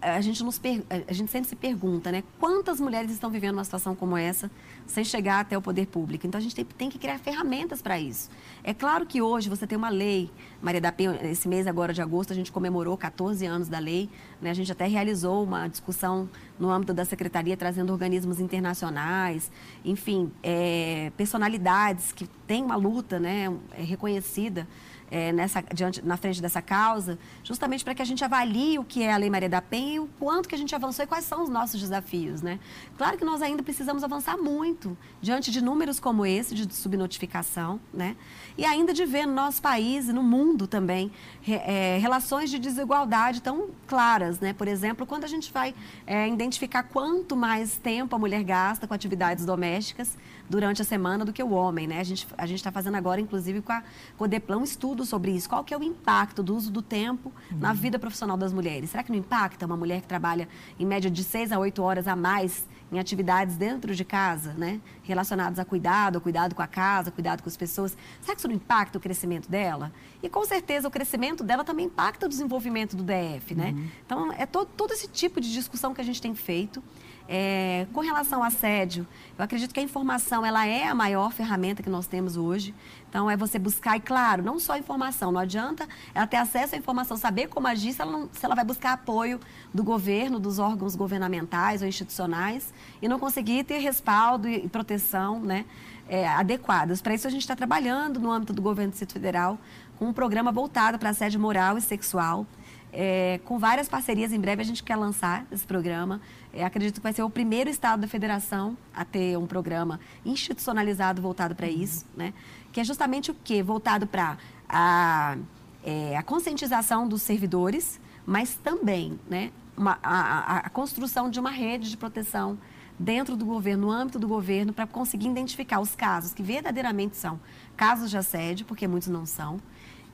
a 0.00 0.20
gente, 0.20 0.42
nos 0.42 0.60
a 1.08 1.12
gente 1.12 1.30
sempre 1.30 1.48
se 1.48 1.56
pergunta, 1.56 2.10
né? 2.12 2.22
Quantas 2.38 2.80
mulheres 2.80 3.10
estão 3.10 3.30
vivendo 3.30 3.54
uma 3.54 3.64
situação 3.64 3.94
como 3.94 4.16
essa 4.16 4.50
sem 4.86 5.04
chegar 5.04 5.40
até 5.40 5.56
o 5.56 5.62
poder 5.62 5.86
público? 5.86 6.26
Então, 6.26 6.38
a 6.38 6.42
gente 6.42 6.54
tem, 6.54 6.64
tem 6.64 6.90
que 6.90 6.98
criar 6.98 7.18
ferramentas 7.18 7.82
para 7.82 7.98
isso. 7.98 8.30
É 8.62 8.72
claro 8.72 9.06
que 9.06 9.20
hoje 9.20 9.48
você 9.48 9.66
tem 9.66 9.76
uma 9.76 9.88
lei, 9.88 10.30
Maria 10.62 10.80
da 10.80 10.92
Penha, 10.92 11.18
esse 11.22 11.48
mês 11.48 11.66
agora 11.66 11.92
de 11.92 12.00
agosto, 12.00 12.32
a 12.32 12.36
gente 12.36 12.52
comemorou 12.52 12.96
14 12.96 13.44
anos 13.46 13.68
da 13.68 13.78
lei, 13.78 14.08
né? 14.40 14.50
A 14.50 14.54
gente 14.54 14.70
até 14.70 14.86
realizou 14.86 15.42
uma 15.44 15.68
discussão 15.68 16.28
no 16.58 16.70
âmbito 16.70 16.92
da 16.92 17.04
secretaria, 17.04 17.56
trazendo 17.56 17.92
organismos 17.92 18.40
internacionais, 18.40 19.50
enfim, 19.84 20.32
é, 20.42 21.12
personalidades 21.16 22.12
que 22.12 22.26
têm 22.46 22.64
uma 22.64 22.76
luta 22.76 23.18
né, 23.20 23.52
é 23.72 23.82
reconhecida 23.82 24.66
é, 25.10 25.32
nessa, 25.32 25.62
diante, 25.74 26.04
na 26.04 26.16
frente 26.16 26.40
dessa 26.40 26.60
causa, 26.60 27.18
justamente 27.42 27.84
para 27.84 27.94
que 27.94 28.02
a 28.02 28.04
gente 28.04 28.24
avalie 28.24 28.78
o 28.78 28.84
que 28.84 29.02
é 29.02 29.12
a 29.12 29.16
Lei 29.16 29.30
Maria 29.30 29.48
da 29.48 29.62
Penha 29.62 29.94
e 29.94 30.00
o 30.00 30.08
quanto 30.18 30.48
que 30.48 30.54
a 30.54 30.58
gente 30.58 30.74
avançou 30.74 31.04
e 31.04 31.08
quais 31.08 31.24
são 31.24 31.42
os 31.42 31.48
nossos 31.48 31.80
desafios. 31.80 32.42
Né? 32.42 32.58
Claro 32.96 33.16
que 33.16 33.24
nós 33.24 33.42
ainda 33.42 33.62
precisamos 33.62 34.04
avançar 34.04 34.36
muito 34.36 34.96
diante 35.20 35.50
de 35.50 35.62
números 35.62 35.98
como 35.98 36.26
esse, 36.26 36.54
de 36.54 36.72
subnotificação, 36.74 37.80
né? 37.92 38.16
e 38.56 38.64
ainda 38.64 38.92
de 38.92 39.04
ver 39.04 39.26
no 39.26 39.34
nosso 39.34 39.62
país 39.62 40.08
e 40.08 40.12
no 40.12 40.22
mundo 40.22 40.66
também 40.66 41.10
é, 41.46 41.98
relações 41.98 42.50
de 42.50 42.58
desigualdade 42.58 43.40
tão 43.40 43.70
claras. 43.86 44.40
Né? 44.40 44.52
Por 44.52 44.68
exemplo, 44.68 45.06
quando 45.06 45.24
a 45.24 45.28
gente 45.28 45.52
vai 45.52 45.74
é, 46.06 46.28
identificar 46.28 46.82
quanto 46.82 47.36
mais 47.36 47.76
tempo 47.76 48.14
a 48.14 48.18
mulher 48.18 48.42
gasta 48.42 48.86
com 48.86 48.94
atividades 48.94 49.44
domésticas 49.44 50.16
durante 50.50 50.82
a 50.82 50.84
semana 50.84 51.24
do 51.24 51.32
que 51.32 51.42
o 51.42 51.50
homem. 51.52 51.86
Né? 51.86 52.00
A 52.00 52.04
gente 52.04 52.26
a 52.36 52.44
está 52.46 52.72
fazendo 52.72 52.96
agora, 52.96 53.20
inclusive, 53.20 53.60
com 53.62 53.72
a 53.72 53.82
Codeplan, 54.16 54.58
um 54.58 54.64
estudo 54.64 54.98
estudo 54.98 55.04
sobre 55.04 55.32
isso. 55.32 55.48
Qual 55.48 55.62
que 55.64 55.74
é 55.74 55.78
o 55.78 55.82
impacto 55.82 56.42
do 56.42 56.56
uso 56.56 56.70
do 56.70 56.82
tempo 56.82 57.32
uhum. 57.50 57.58
na 57.58 57.72
vida 57.72 57.98
profissional 57.98 58.36
das 58.36 58.52
mulheres? 58.52 58.90
Será 58.90 59.02
que 59.02 59.10
não 59.10 59.18
impacta 59.18 59.66
uma 59.66 59.76
mulher 59.76 60.00
que 60.00 60.06
trabalha 60.06 60.48
em 60.78 60.86
média 60.86 61.10
de 61.10 61.22
seis 61.22 61.52
a 61.52 61.58
oito 61.58 61.82
horas 61.82 62.08
a 62.08 62.16
mais 62.16 62.66
em 62.90 62.98
atividades 62.98 63.56
dentro 63.56 63.94
de 63.94 64.02
casa, 64.02 64.54
né? 64.54 64.80
Relacionadas 65.02 65.58
a 65.58 65.64
cuidado, 65.64 66.20
cuidado 66.20 66.54
com 66.54 66.62
a 66.62 66.66
casa, 66.66 67.10
cuidado 67.10 67.42
com 67.42 67.48
as 67.48 67.56
pessoas. 67.56 67.96
Será 68.20 68.34
que 68.34 68.40
isso 68.40 68.48
não 68.48 68.54
impacta 68.54 68.96
o 68.96 69.00
crescimento 69.00 69.50
dela? 69.50 69.92
E 70.22 70.28
com 70.28 70.44
certeza 70.44 70.88
o 70.88 70.90
crescimento 70.90 71.44
dela 71.44 71.62
também 71.62 71.86
impacta 71.86 72.26
o 72.26 72.28
desenvolvimento 72.28 72.96
do 72.96 73.04
DF, 73.04 73.54
né? 73.54 73.70
Uhum. 73.70 73.88
Então 74.04 74.32
é 74.32 74.46
todo, 74.46 74.68
todo 74.76 74.92
esse 74.92 75.06
tipo 75.06 75.40
de 75.40 75.52
discussão 75.52 75.94
que 75.94 76.00
a 76.00 76.04
gente 76.04 76.20
tem 76.20 76.34
feito. 76.34 76.82
É, 77.30 77.86
com 77.92 78.00
relação 78.00 78.38
ao 78.38 78.46
assédio, 78.46 79.06
eu 79.36 79.44
acredito 79.44 79.74
que 79.74 79.78
a 79.78 79.82
informação 79.82 80.46
ela 80.46 80.66
é 80.66 80.86
a 80.86 80.94
maior 80.94 81.30
ferramenta 81.30 81.82
que 81.82 81.90
nós 81.90 82.06
temos 82.06 82.38
hoje. 82.38 82.74
Então, 83.06 83.30
é 83.30 83.36
você 83.36 83.58
buscar, 83.58 83.98
e 83.98 84.00
claro, 84.00 84.42
não 84.42 84.58
só 84.58 84.78
informação, 84.78 85.30
não 85.30 85.40
adianta 85.40 85.86
ela 86.14 86.26
ter 86.26 86.38
acesso 86.38 86.74
à 86.74 86.78
informação, 86.78 87.18
saber 87.18 87.48
como 87.48 87.66
agir 87.66 87.92
se 87.92 88.00
ela, 88.00 88.10
não, 88.10 88.30
se 88.32 88.42
ela 88.42 88.54
vai 88.54 88.64
buscar 88.64 88.94
apoio 88.94 89.38
do 89.74 89.84
governo, 89.84 90.40
dos 90.40 90.58
órgãos 90.58 90.96
governamentais 90.96 91.82
ou 91.82 91.88
institucionais 91.88 92.72
e 93.02 93.08
não 93.08 93.18
conseguir 93.18 93.62
ter 93.64 93.78
respaldo 93.78 94.48
e, 94.48 94.66
proteção 94.66 95.38
né, 95.38 95.66
é, 96.08 96.26
adequadas. 96.26 97.02
Para 97.02 97.14
isso, 97.14 97.26
a 97.26 97.30
gente 97.30 97.42
está 97.42 97.54
trabalhando 97.54 98.18
no 98.18 98.30
âmbito 98.30 98.54
do 98.54 98.62
governo 98.62 98.90
do 98.90 98.92
Distrito 98.92 99.12
Federal 99.12 99.58
com 99.98 100.06
um 100.06 100.12
programa 100.12 100.52
voltado 100.52 100.98
para 100.98 101.10
assédio 101.10 101.40
moral 101.40 101.76
e 101.76 101.80
sexual 101.80 102.46
é, 102.92 103.40
com 103.44 103.58
várias 103.58 103.88
parcerias. 103.88 104.32
Em 104.32 104.40
breve 104.40 104.62
a 104.62 104.64
gente 104.64 104.82
quer 104.82 104.96
lançar 104.96 105.46
esse 105.50 105.66
programa. 105.66 106.20
É, 106.52 106.64
acredito 106.64 106.96
que 106.96 107.00
vai 107.00 107.12
ser 107.12 107.22
o 107.22 107.30
primeiro 107.30 107.68
estado 107.68 108.00
da 108.00 108.08
federação 108.08 108.76
a 108.94 109.04
ter 109.04 109.36
um 109.36 109.46
programa 109.46 110.00
institucionalizado 110.24 111.20
voltado 111.20 111.54
para 111.54 111.68
isso, 111.68 112.06
né? 112.16 112.32
Que 112.72 112.80
é 112.80 112.84
justamente 112.84 113.30
o 113.30 113.36
quê? 113.44 113.62
Voltado 113.62 114.06
para 114.06 114.38
a, 114.68 115.36
é, 115.84 116.16
a 116.16 116.22
conscientização 116.22 117.06
dos 117.08 117.22
servidores, 117.22 118.00
mas 118.24 118.54
também, 118.54 119.18
né? 119.28 119.50
Uma, 119.76 119.98
a, 120.02 120.18
a, 120.20 120.58
a 120.58 120.70
construção 120.70 121.30
de 121.30 121.38
uma 121.38 121.50
rede 121.50 121.88
de 121.88 121.96
proteção 121.96 122.58
dentro 122.98 123.36
do 123.36 123.44
governo, 123.44 123.86
no 123.86 123.92
âmbito 123.92 124.18
do 124.18 124.26
governo, 124.26 124.72
para 124.72 124.86
conseguir 124.86 125.28
identificar 125.28 125.78
os 125.78 125.94
casos 125.94 126.34
que 126.34 126.42
verdadeiramente 126.42 127.16
são 127.16 127.38
casos 127.76 128.10
de 128.10 128.16
assédio, 128.16 128.66
porque 128.66 128.88
muitos 128.88 129.08
não 129.08 129.24
são, 129.24 129.60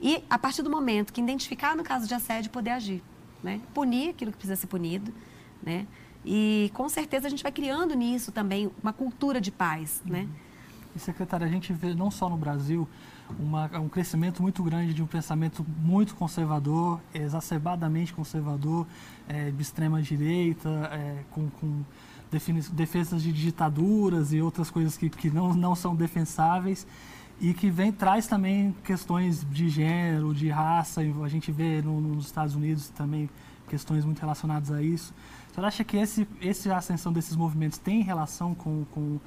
e, 0.01 0.23
a 0.29 0.37
partir 0.37 0.61
do 0.61 0.69
momento 0.69 1.13
que 1.13 1.21
identificar 1.21 1.75
no 1.75 1.83
caso 1.83 2.07
de 2.07 2.13
assédio, 2.13 2.51
poder 2.51 2.71
agir. 2.71 3.01
Né? 3.43 3.61
Punir 3.73 4.09
aquilo 4.09 4.31
que 4.31 4.37
precisa 4.37 4.55
ser 4.55 4.67
punido. 4.67 5.13
Né? 5.63 5.87
E, 6.25 6.71
com 6.73 6.89
certeza, 6.89 7.27
a 7.27 7.29
gente 7.29 7.43
vai 7.43 7.51
criando 7.51 7.93
nisso 7.95 8.31
também 8.31 8.71
uma 8.81 8.93
cultura 8.93 9.39
de 9.39 9.51
paz. 9.51 10.01
Né? 10.05 10.21
Uhum. 10.21 10.29
E, 10.95 10.99
secretária, 10.99 11.45
a 11.45 11.49
gente 11.49 11.71
vê 11.73 11.93
não 11.93 12.09
só 12.09 12.29
no 12.29 12.37
Brasil 12.37 12.87
uma, 13.39 13.65
um 13.79 13.89
crescimento 13.89 14.41
muito 14.41 14.61
grande 14.63 14.93
de 14.93 15.01
um 15.01 15.07
pensamento 15.07 15.65
muito 15.79 16.15
conservador, 16.15 16.99
exacerbadamente 17.13 18.13
conservador, 18.13 18.85
é, 19.27 19.49
de 19.51 19.61
extrema 19.61 20.01
direita, 20.01 20.69
é, 20.91 21.23
com, 21.31 21.49
com 21.49 21.83
defesas 22.73 23.23
de 23.23 23.31
ditaduras 23.31 24.33
e 24.33 24.41
outras 24.41 24.69
coisas 24.69 24.97
que, 24.97 25.09
que 25.09 25.29
não, 25.29 25.53
não 25.53 25.75
são 25.75 25.95
defensáveis 25.95 26.85
e 27.39 27.53
que 27.53 27.69
vem 27.69 27.91
traz 27.91 28.27
também 28.27 28.75
questões 28.83 29.45
de 29.49 29.69
gênero, 29.69 30.33
de 30.33 30.49
raça, 30.49 31.01
a 31.01 31.27
gente 31.27 31.51
vê 31.51 31.81
no, 31.81 31.99
nos 31.99 32.25
Estados 32.25 32.55
Unidos 32.55 32.89
também 32.89 33.29
questões 33.67 34.05
muito 34.05 34.19
relacionadas 34.19 34.71
a 34.71 34.81
isso. 34.81 35.13
Você 35.51 35.61
acha 35.61 35.83
que 35.83 35.97
esse, 35.97 36.27
esse 36.41 36.69
ascensão 36.69 37.11
desses 37.11 37.35
movimentos 37.35 37.77
tem 37.77 38.01
relação 38.01 38.53
com, 38.53 38.85
com 38.91 39.19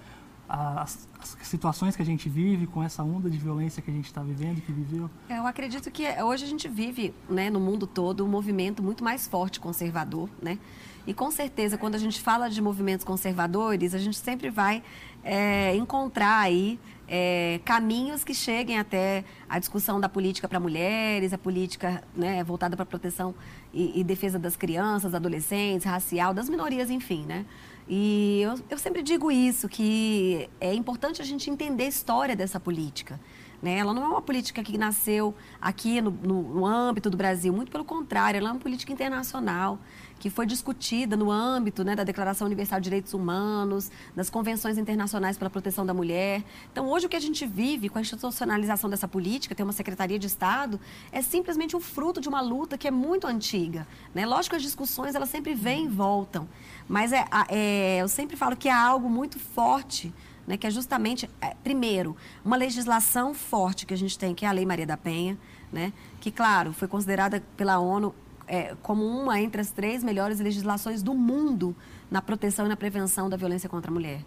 as, 0.49 1.09
as, 1.21 1.37
situações 1.43 1.97
que 1.97 2.03
a 2.03 2.05
gente 2.05 2.29
vive, 2.29 2.67
com 2.67 2.83
essa 2.83 3.03
onda 3.03 3.29
de 3.29 3.37
violência 3.37 3.83
que 3.83 3.91
a 3.91 3.95
gente 3.95 4.07
está 4.07 4.23
vivendo, 4.23 4.61
que 4.63 4.73
viveu? 4.73 5.11
Eu 5.29 5.47
acredito 5.47 5.91
que 5.91 6.05
hoje 6.23 6.45
a 6.45 6.49
gente 6.49 6.69
vive, 6.69 7.15
né, 7.29 7.51
no 7.51 7.61
mundo 7.61 7.87
todo, 7.87 8.25
um 8.25 8.29
movimento 8.29 8.83
muito 8.83 9.05
mais 9.05 9.27
forte 9.27 9.61
conservador, 9.61 10.29
né? 10.41 10.59
E 11.07 11.15
com 11.15 11.31
certeza, 11.31 11.79
quando 11.79 11.95
a 11.95 11.99
gente 11.99 12.21
fala 12.21 12.51
de 12.51 12.61
movimentos 12.61 13.05
conservadores, 13.05 13.95
a 13.95 13.99
gente 13.99 14.19
sempre 14.19 14.51
vai 14.51 14.83
é, 15.25 15.75
encontrar 15.75 16.41
aí 16.41 16.79
é, 17.09 17.61
caminhos 17.65 18.23
que 18.23 18.35
cheguem 18.35 18.79
até 18.79 19.25
a 19.49 19.59
discussão 19.59 19.99
da 19.99 20.09
política 20.09 20.47
para 20.47 20.61
mulheres, 20.61 21.33
a 21.33 21.39
política 21.39 22.03
né, 22.15 22.45
voltada 22.45 22.77
para 22.77 22.85
proteção 22.85 23.35
e, 23.73 23.99
e, 23.99 24.05
defesa 24.05 24.39
das 24.39 24.57
crianças, 24.57 25.15
adolescentes, 25.15 25.87
racial, 25.87 26.35
das 26.35 26.49
minorias, 26.49 26.91
enfim, 26.91 27.25
né? 27.25 27.47
E 27.89 28.41
eu, 28.43 28.61
eu 28.69 28.79
sempre 28.79 29.03
digo 29.03 29.33
isso, 29.33 29.67
que 29.69 30.49
é 30.61 30.75
importante 30.75 31.23
a 31.23 31.25
gente 31.25 31.49
entender 31.49 31.85
a 31.85 31.89
história 31.89 32.37
dessa 32.37 32.61
política. 32.61 33.19
Né? 33.61 33.79
Ela 33.79 33.93
não 33.93 34.05
é 34.05 34.07
uma 34.07 34.23
política 34.23 34.63
que 34.63 34.79
nasceu 34.79 35.35
aqui 35.61 36.01
no, 36.01 36.11
no, 36.11 36.43
no 36.43 36.67
âmbito 36.67 37.11
do 37.11 37.17
Brasil, 37.17 37.53
muito 37.53 37.73
pelo 37.73 37.85
contrário, 37.85 38.39
ela 38.39 38.51
é 38.51 38.53
uma 38.53 38.61
política 38.61 38.93
internacional 38.93 39.79
que 40.19 40.29
foi 40.29 40.47
discutida 40.47 41.17
no 41.17 41.31
âmbito 41.31 41.85
né, 41.85 41.95
da 41.95 42.03
Declaração 42.03 42.47
Universal 42.47 42.81
de 42.81 42.85
Direitos 42.85 43.15
Humanos, 43.15 43.91
das 44.15 44.29
convenções 44.29 44.77
internacionais 44.77 45.39
pela 45.39 45.49
proteção 45.49 45.87
da 45.87 45.95
mulher. 45.95 46.43
Então, 46.73 46.89
hoje 46.89 47.07
o 47.07 47.09
que 47.09 47.17
a 47.17 47.21
gente 47.21 47.47
vive 47.47 47.89
com 47.89 47.99
a 47.99 48.01
institucionalização 48.01 48.91
dessa 48.91 49.07
política, 49.07 49.55
tem 49.55 49.65
uma 49.65 49.73
Secretaria 49.73 50.19
de 50.19 50.27
Estado, 50.27 50.81
é 51.13 51.23
simplesmente 51.23 51.77
um 51.77 51.81
fruto 51.81 52.21
de 52.21 52.29
uma 52.29 52.41
luta 52.41 52.77
que 52.77 52.89
é 52.89 52.91
muito 52.91 53.27
antiga. 53.27 53.87
Né? 54.15 54.27
Lógico 54.27 54.51
que 54.51 54.57
as 54.57 54.63
discussões 54.63 55.15
elas 55.15 55.29
sempre 55.29 55.55
vêm 55.55 55.85
e 55.85 55.89
voltam, 55.89 56.49
mas 56.89 57.13
é, 57.13 57.25
é, 57.49 57.99
eu 57.99 58.09
sempre 58.09 58.37
falo 58.37 58.57
que 58.57 58.69
há 58.69 58.81
algo 58.81 59.09
muito 59.09 59.39
forte 59.39 60.13
né, 60.49 60.57
que 60.57 60.67
é 60.67 60.71
justamente, 60.71 61.29
é, 61.43 61.55
primeiro, 61.63 62.17
uma 62.43 62.57
legislação 62.57 63.35
forte 63.35 63.85
que 63.85 63.93
a 63.93 63.97
gente 63.97 64.19
tem, 64.19 64.35
que 64.35 64.47
é 64.47 64.49
a 64.49 64.53
Lei 64.53 64.65
Maria 64.65 64.87
da 64.87 64.97
Penha, 64.97 65.37
né, 65.71 65.93
que, 66.21 66.31
claro, 66.31 66.73
foi 66.73 66.89
considerada 66.89 67.43
pela 67.55 67.79
ONU 67.79 68.15
é, 68.47 68.75
como 68.81 69.05
uma 69.05 69.39
entre 69.39 69.61
as 69.61 69.71
três 69.71 70.03
melhores 70.03 70.41
legislações 70.41 71.03
do 71.03 71.13
mundo 71.13 71.77
na 72.11 72.23
proteção 72.23 72.65
e 72.65 72.69
na 72.71 72.77
prevenção 72.77 73.29
da 73.29 73.37
violência 73.37 73.69
contra 73.69 73.91
a 73.91 73.95
mulher. 73.95 74.25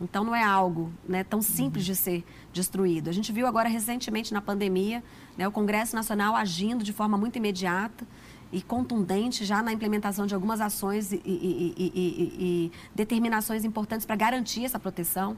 Então 0.00 0.22
não 0.22 0.34
é 0.34 0.44
algo 0.44 0.92
né, 1.08 1.24
tão 1.24 1.42
simples 1.42 1.84
de 1.84 1.96
ser 1.96 2.24
destruído. 2.52 3.10
A 3.10 3.12
gente 3.12 3.32
viu 3.32 3.44
agora 3.44 3.68
recentemente 3.68 4.32
na 4.32 4.40
pandemia 4.40 5.02
né, 5.36 5.46
o 5.46 5.52
Congresso 5.52 5.96
Nacional 5.96 6.36
agindo 6.36 6.84
de 6.84 6.92
forma 6.92 7.18
muito 7.18 7.36
imediata 7.36 8.06
e 8.54 8.62
contundente 8.62 9.44
já 9.44 9.62
na 9.62 9.72
implementação 9.72 10.26
de 10.26 10.34
algumas 10.34 10.60
ações 10.60 11.12
e, 11.12 11.20
e, 11.24 11.74
e, 11.76 12.32
e 12.38 12.72
determinações 12.94 13.64
importantes 13.64 14.06
para 14.06 14.14
garantir 14.14 14.64
essa 14.64 14.78
proteção. 14.78 15.36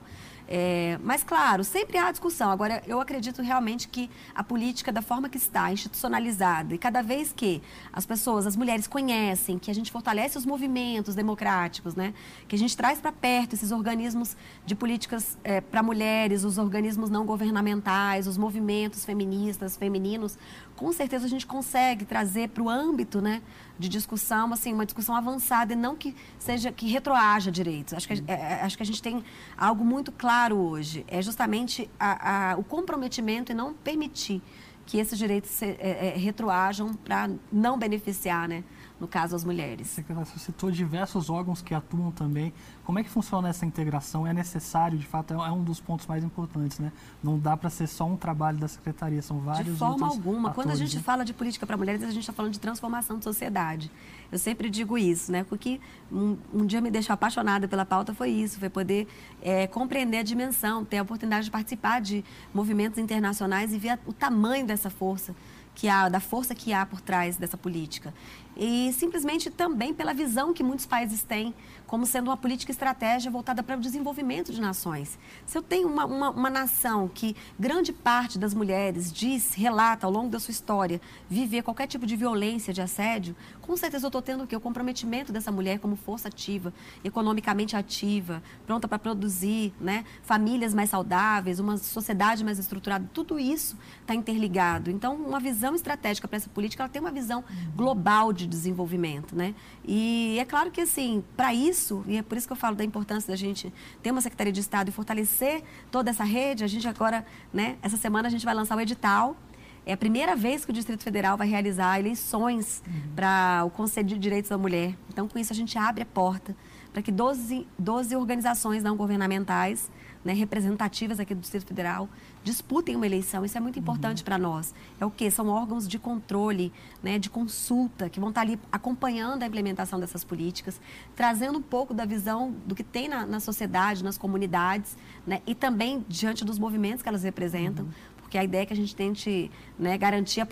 É, 0.49 0.99
mas, 1.03 1.25
claro, 1.25 1.65
sempre 1.65 1.99
há 1.99 2.11
discussão. 2.11 2.51
Agora, 2.51 2.83
eu 2.87 3.01
acredito 3.01 3.43
realmente 3.43 3.89
que 3.89 4.09
a 4.35 4.45
política, 4.45 4.93
da 4.93 5.03
forma 5.03 5.29
que 5.29 5.37
está, 5.37 5.73
institucionalizada, 5.73 6.75
e 6.75 6.79
cada 6.79 7.03
vez 7.03 7.33
que 7.33 7.61
as 7.93 8.07
pessoas, 8.07 8.47
as 8.47 8.57
mulheres 8.57 8.87
conhecem, 8.87 9.59
que 9.59 9.71
a 9.71 9.75
gente 9.75 9.91
fortalece 9.91 10.39
os 10.39 10.47
movimentos 10.47 11.15
democráticos, 11.15 11.95
né? 11.95 12.15
que 12.47 12.55
a 12.55 12.59
gente 12.59 12.77
traz 12.77 13.01
para 13.01 13.11
perto 13.11 13.55
esses 13.55 13.73
organismos 13.73 14.37
de 14.65 14.75
políticas 14.75 15.37
é, 15.43 15.61
para 15.61 15.83
mulheres, 15.83 16.45
os 16.45 16.59
organismos 16.59 17.11
não 17.11 17.27
governamentais, 17.27 18.27
os 18.27 18.39
movimentos 18.39 19.05
feministas, 19.05 19.77
femininos, 19.77 20.39
com 20.77 20.93
certeza 20.93 21.25
a 21.27 21.29
gente 21.29 21.47
consegue 21.47 22.05
trazer 22.05 22.51
para 22.51 22.63
o 22.63 22.69
âmbito 22.69 23.21
né, 23.21 23.43
de 23.79 23.89
discussão, 23.89 24.53
assim, 24.53 24.73
uma 24.73 24.87
discussão 24.87 25.15
avançada 25.15 25.73
e 25.73 25.77
não 25.77 25.95
que 25.97 26.15
seja 26.39 26.73
que 26.73 26.89
retroaja 26.89 27.51
direitos. 27.51 27.95
Acho 27.95 28.09
que, 28.09 28.15
é, 28.27 28.33
é, 28.33 28.63
acho 28.63 28.77
que 28.77 28.83
a 28.83 28.87
gente 28.87 29.03
tem 29.03 29.23
algo 29.57 29.85
muito 29.85 30.11
claro 30.13 30.57
hoje. 30.57 31.05
É 31.09 31.21
justamente 31.21 31.91
a, 31.99 32.53
a, 32.53 32.57
o 32.57 32.65
comprometimento 32.65 33.53
e 33.53 33.55
não 33.55 33.75
permitir 33.75 34.43
que 34.87 34.99
esses 34.99 35.19
direitos 35.19 35.51
se, 35.51 35.65
é, 35.65 36.15
é, 36.15 36.17
retroajam 36.17 36.95
para 36.95 37.29
não 37.53 37.77
beneficiar 37.77 38.49
né, 38.49 38.63
no 38.99 39.07
caso 39.07 39.37
as 39.37 39.45
mulheres. 39.45 40.01
Você 40.09 40.39
citou 40.39 40.71
diversos 40.71 41.29
órgãos 41.29 41.61
que 41.61 41.75
atuam 41.75 42.11
também. 42.11 42.53
Como 42.85 42.99
é 42.99 43.05
que 43.05 43.11
funciona 43.11 43.49
essa 43.49 43.67
integração? 43.67 44.27
É 44.27 44.33
necessário, 44.33 44.99
de 44.99 45.07
fato, 45.07 45.35
é 45.35 45.53
um 45.53 45.63
dos 45.63 45.81
pontos 45.81 46.07
mais 46.07 46.25
importantes, 46.25 46.79
né? 46.79 46.91
Não 47.23 47.39
dá 47.39 47.57
para 47.57 47.69
ser 47.69 47.87
só 47.87 48.07
um 48.07 48.17
trabalho 48.17 48.59
da 48.59 48.69
secretaria, 48.69 49.21
são 49.21 49.39
vários 49.41 49.67
De 49.67 49.79
forma 49.79 50.07
alguma. 50.07 50.51
Atores, 50.51 50.55
Quando 50.55 50.71
a 50.71 50.75
gente 50.77 50.97
né? 50.97 51.03
fala 51.03 51.25
de 51.25 51.35
política 51.35 51.67
para 51.67 51.77
mulheres, 51.77 52.03
a 52.03 52.07
gente 52.07 52.21
está 52.21 52.33
falando 52.33 52.53
de 52.53 52.61
transformação 52.61 53.19
de 53.19 53.25
sociedade. 53.25 53.91
Eu 54.33 54.39
sempre 54.39 54.71
digo 54.71 54.97
isso, 54.97 55.31
né? 55.31 55.45
Porque 55.45 55.79
um, 56.11 56.37
um 56.53 56.65
dia 56.65 56.81
me 56.81 56.91
deixou 56.91 57.13
apaixonada 57.13 57.69
pela 57.69 57.85
pauta 57.85 58.15
foi 58.15 58.31
isso, 58.31 58.59
foi 58.59 58.71
poder 58.71 59.07
é, 59.43 59.67
compreender 59.67 60.19
a 60.19 60.23
dimensão, 60.23 60.85
ter 60.85 60.99
a 60.99 61.03
oportunidade 61.03 61.47
de 61.47 61.51
participar 61.51 62.01
de 62.01 62.25
movimentos 62.55 62.99
internacionais 62.99 63.73
e 63.73 63.79
ver 63.79 63.99
o 64.07 64.13
tamanho 64.13 64.67
dessa 64.67 64.89
força 64.89 65.35
que 65.77 65.89
há, 65.89 66.09
da 66.09 66.19
força 66.19 66.55
que 66.55 66.73
há 66.73 66.85
por 66.87 67.01
trás 67.01 67.37
dessa 67.37 67.57
política. 67.57 68.13
E 68.57 68.93
simplesmente 68.95 69.51
também 69.51 69.93
pela 69.93 70.15
visão 70.15 70.55
que 70.55 70.63
muitos 70.63 70.87
países 70.87 71.23
têm 71.23 71.55
como 71.87 72.05
sendo 72.05 72.29
uma 72.29 72.37
política 72.37 72.73
estratégia 72.73 73.31
voltada 73.31 73.63
para 73.63 73.77
o 73.77 73.81
desenvolvimento 73.81 74.53
de 74.53 74.61
nações. 74.61 75.19
Se 75.47 75.57
eu 75.57 75.63
tenho 75.63 75.89
uma, 75.89 76.05
uma, 76.05 76.31
uma, 76.31 76.51
nação 76.51 77.09
que 77.09 77.37
grande 77.59 77.93
parte 77.93 78.39
das 78.39 78.53
mulheres 78.53 79.13
diz, 79.13 79.55
relata 79.55 80.07
ao 80.07 80.13
longo 80.13 80.29
da 80.29 80.41
sua 80.41 80.51
história, 80.51 81.01
viver 81.29 81.63
qualquer 81.63 81.87
tipo 81.87 82.07
de 82.07 82.17
violência, 82.17 82.73
de 82.73 82.81
assédio, 82.81 83.37
com 83.61 83.77
certeza 83.77 84.07
eu 84.07 84.09
estou 84.09 84.23
tendo 84.23 84.45
o 84.45 84.47
quê? 84.47 84.57
O 84.57 84.61
comprometimento 84.61 85.33
dessa 85.33 85.53
mulher 85.53 85.79
como 85.79 85.97
força 85.97 86.29
ativa, 86.29 86.73
economicamente 87.05 87.77
ativa, 87.77 88.43
pronta 88.67 88.89
para 88.89 88.99
produzir, 88.99 89.73
né? 89.81 90.05
famílias 90.23 90.75
mais 90.75 90.91
saudáveis, 90.91 91.61
uma 91.61 91.77
sociedade 91.77 92.45
mais 92.45 92.59
estruturada, 92.59 93.09
tudo 93.13 93.39
isso 93.39 93.77
está 94.01 94.15
interligado. 94.15 94.91
Então, 94.91 95.15
uma 95.15 95.39
visão 95.39 95.75
estratégica 95.75 96.27
para 96.27 96.37
essa 96.37 96.49
política, 96.49 96.83
ela 96.83 96.89
tem 96.89 97.01
uma 97.01 97.13
visão 97.13 97.45
global 97.77 98.33
de 98.33 98.46
desenvolvimento. 98.47 99.35
Né? 99.37 99.55
E 99.85 100.37
é 100.39 100.45
claro 100.45 100.71
que, 100.71 100.81
assim, 100.81 101.23
para 101.37 101.53
isso, 101.55 101.77
isso, 101.87 102.05
e 102.07 102.17
é 102.17 102.23
por 102.23 102.37
isso 102.37 102.47
que 102.47 102.53
eu 102.53 102.57
falo 102.57 102.75
da 102.75 102.85
importância 102.85 103.31
da 103.31 103.37
gente 103.37 103.73
ter 104.03 104.11
uma 104.11 104.21
Secretaria 104.21 104.53
de 104.53 104.61
Estado 104.61 104.89
e 104.89 104.93
fortalecer 104.93 105.63
toda 105.91 106.11
essa 106.11 106.25
rede, 106.25 106.65
a 106.65 106.67
gente 106.67 106.87
agora, 106.89 107.25
né, 107.53 107.77
essa 107.83 107.97
semana 107.97 108.29
a 108.29 108.31
gente 108.31 108.45
vai 108.45 108.55
lançar 108.55 108.77
o 108.77 108.81
edital. 108.81 109.37
É 109.85 109.93
a 109.93 109.97
primeira 109.97 110.35
vez 110.35 110.65
que 110.65 110.71
o 110.71 110.75
Distrito 110.75 111.03
Federal 111.05 111.37
vai 111.37 111.49
realizar 111.49 111.99
eleições 111.99 112.83
uhum. 112.87 113.15
para 113.15 113.63
o 113.65 113.71
Conselho 113.71 114.09
de 114.09 114.19
Direitos 114.19 114.51
da 114.51 114.59
Mulher. 114.59 114.97
Então, 115.09 115.29
com 115.29 115.39
isso, 115.39 115.53
a 115.53 115.57
gente 115.57 115.79
abre 115.79 116.03
a 116.03 116.07
porta 116.07 116.57
para 116.93 117.03
que 117.03 117.13
12, 117.13 117.67
12 117.79 118.17
organizações 118.17 118.83
não 118.83 118.97
governamentais 118.97 119.89
né, 120.27 120.33
representativas 120.33 121.21
aqui 121.21 121.33
do 121.37 121.41
Distrito 121.41 121.69
Federal 121.69 122.09
disputem 122.43 122.97
uma 122.97 123.07
eleição. 123.07 123.45
Isso 123.45 123.57
é 123.57 123.61
muito 123.61 123.79
importante 123.79 124.19
uhum. 124.19 124.25
para 124.25 124.37
nós. 124.37 124.75
É 125.01 125.07
o 125.07 125.11
que? 125.11 125.31
São 125.31 125.47
órgãos 125.47 125.87
de 125.87 126.01
controle, 126.01 126.73
né, 127.01 127.17
de 127.17 127.31
consulta, 127.31 128.11
que 128.11 128.19
vão 128.19 128.31
estar 128.31 128.41
tá 128.41 128.47
ali 128.47 128.59
acompanhando 128.73 129.45
a 129.45 129.47
implementação 129.47 130.01
dessas 130.01 130.25
políticas, 130.25 130.81
trazendo 131.15 131.59
um 131.59 131.63
pouco 131.63 131.95
da 131.95 132.05
visão 132.05 132.53
do 132.67 132.75
que 132.75 132.83
tem 132.83 133.07
na, 133.07 133.25
na 133.25 133.39
sociedade, 133.39 134.03
nas 134.03 134.19
comunidades, 134.19 134.97
né, 135.25 135.41
e 135.47 135.55
também 135.55 136.05
diante 136.09 136.45
dos 136.45 136.59
movimentos 136.59 137.05
que 137.05 137.09
elas 137.09 137.23
representam. 137.23 137.85
Uhum. 137.85 137.93
Porque 138.17 138.37
a 138.37 138.43
ideia 138.43 138.63
é 138.63 138.67
que 138.67 138.73
a 138.73 138.77
gente 138.77 138.97
tente 138.97 139.49
né, 139.79 139.97
garantir 139.97 140.41
a 140.41 140.47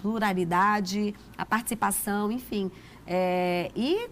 pluralidade, 0.00 1.14
a 1.36 1.44
participação, 1.44 2.32
enfim. 2.32 2.70
É, 3.06 3.70
e 3.76 4.08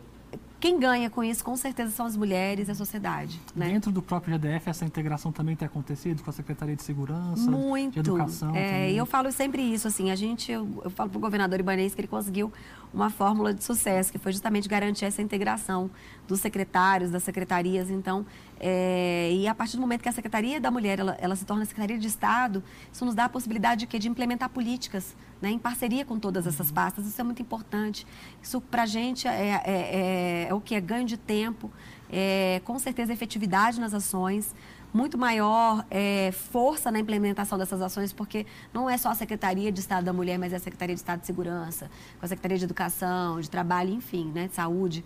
quem 0.67 0.81
ganha 0.81 1.09
com 1.09 1.23
isso, 1.23 1.45
com 1.45 1.57
certeza, 1.57 1.93
são 1.93 2.07
as 2.07 2.17
mulheres 2.17 2.67
e 2.67 2.73
a 2.73 2.75
sociedade. 2.75 3.41
Né? 3.55 3.69
Dentro 3.69 3.93
do 3.93 4.03
próprio 4.03 4.35
GDF, 4.35 4.69
essa 4.69 4.85
integração 4.85 5.31
também 5.31 5.55
tem 5.55 5.65
acontecido 5.65 6.25
com 6.25 6.31
a 6.31 6.33
Secretaria 6.33 6.75
de 6.75 6.83
Segurança, 6.83 7.49
Muito. 7.49 7.95
de 7.95 8.01
Educação? 8.01 8.53
É, 8.57 8.91
e 8.91 8.97
eu 8.97 9.07
falo 9.07 9.31
sempre 9.31 9.63
isso, 9.63 9.87
assim, 9.87 10.11
a 10.11 10.17
gente, 10.17 10.51
eu, 10.51 10.69
eu 10.83 10.91
falo 10.91 11.09
para 11.09 11.19
o 11.19 11.21
governador 11.21 11.61
Ibanez 11.61 11.95
que 11.95 12.01
ele 12.01 12.09
conseguiu 12.09 12.53
uma 12.93 13.11
fórmula 13.11 13.55
de 13.55 13.63
sucesso, 13.63 14.11
que 14.11 14.19
foi 14.19 14.33
justamente 14.33 14.69
garantir 14.69 15.05
essa 15.05 15.23
integração 15.23 15.89
dos 16.27 16.41
secretários, 16.41 17.13
das 17.13 17.23
secretarias. 17.23 17.89
Então, 17.89 18.27
é, 18.59 19.31
e 19.33 19.47
a 19.47 19.55
partir 19.55 19.77
do 19.77 19.81
momento 19.81 20.03
que 20.03 20.09
a 20.09 20.13
Secretaria 20.13 20.61
da 20.61 20.71
Mulher 20.71 20.99
ela, 20.99 21.17
ela, 21.21 21.37
se 21.37 21.45
torna 21.45 21.65
Secretaria 21.65 21.99
de 21.99 22.07
Estado, 22.07 22.63
isso 22.91 23.05
nos 23.05 23.15
dá 23.15 23.27
a 23.27 23.29
possibilidade 23.29 23.81
de, 23.81 23.87
quê? 23.87 23.99
de 23.99 24.09
implementar 24.09 24.49
políticas 24.49 25.15
né, 25.41 25.51
em 25.51 25.59
parceria 25.59 26.05
com 26.05 26.19
todas 26.19 26.47
essas 26.47 26.71
pastas. 26.71 27.07
Isso 27.07 27.21
é 27.21 27.25
muito 27.25 27.43
importante. 27.43 28.07
Isso, 28.43 28.61
para 28.61 28.85
a 28.85 28.87
gente, 28.87 29.29
é, 29.29 29.31
é, 29.31 29.63
é, 29.65 30.47
é, 30.49 30.55
o 30.55 30.61
que? 30.61 30.75
É 30.75 30.81
ganho 30.81 31.07
de 31.07 31.17
tempo, 31.17 31.71
é, 32.11 32.61
com 32.65 32.79
certeza, 32.79 33.13
efetividade 33.13 33.81
nas 33.81 33.93
ações 33.93 34.55
muito 34.95 35.19
maior 35.19 35.85
é, 35.91 36.33
força 36.33 36.91
na 36.91 36.99
implementação 36.99 37.59
dessas 37.59 37.83
ações, 37.83 38.15
porque 38.15 38.47
não 38.73 38.89
é 38.89 38.97
só 38.97 39.11
a 39.11 39.15
Secretaria 39.15 39.71
de 39.71 39.79
Estado 39.79 40.05
da 40.05 40.13
Mulher, 40.13 40.39
mas 40.39 40.55
é 40.55 40.57
a 40.57 40.59
Secretaria 40.59 40.95
de 40.95 41.01
Estado 41.01 41.21
de 41.21 41.27
Segurança, 41.27 41.91
com 42.19 42.25
a 42.25 42.29
Secretaria 42.29 42.57
de 42.57 42.65
Educação, 42.65 43.39
de 43.39 43.51
Trabalho, 43.51 43.91
enfim, 43.91 44.33
né, 44.35 44.49
de 44.49 44.55
Saúde. 44.55 45.05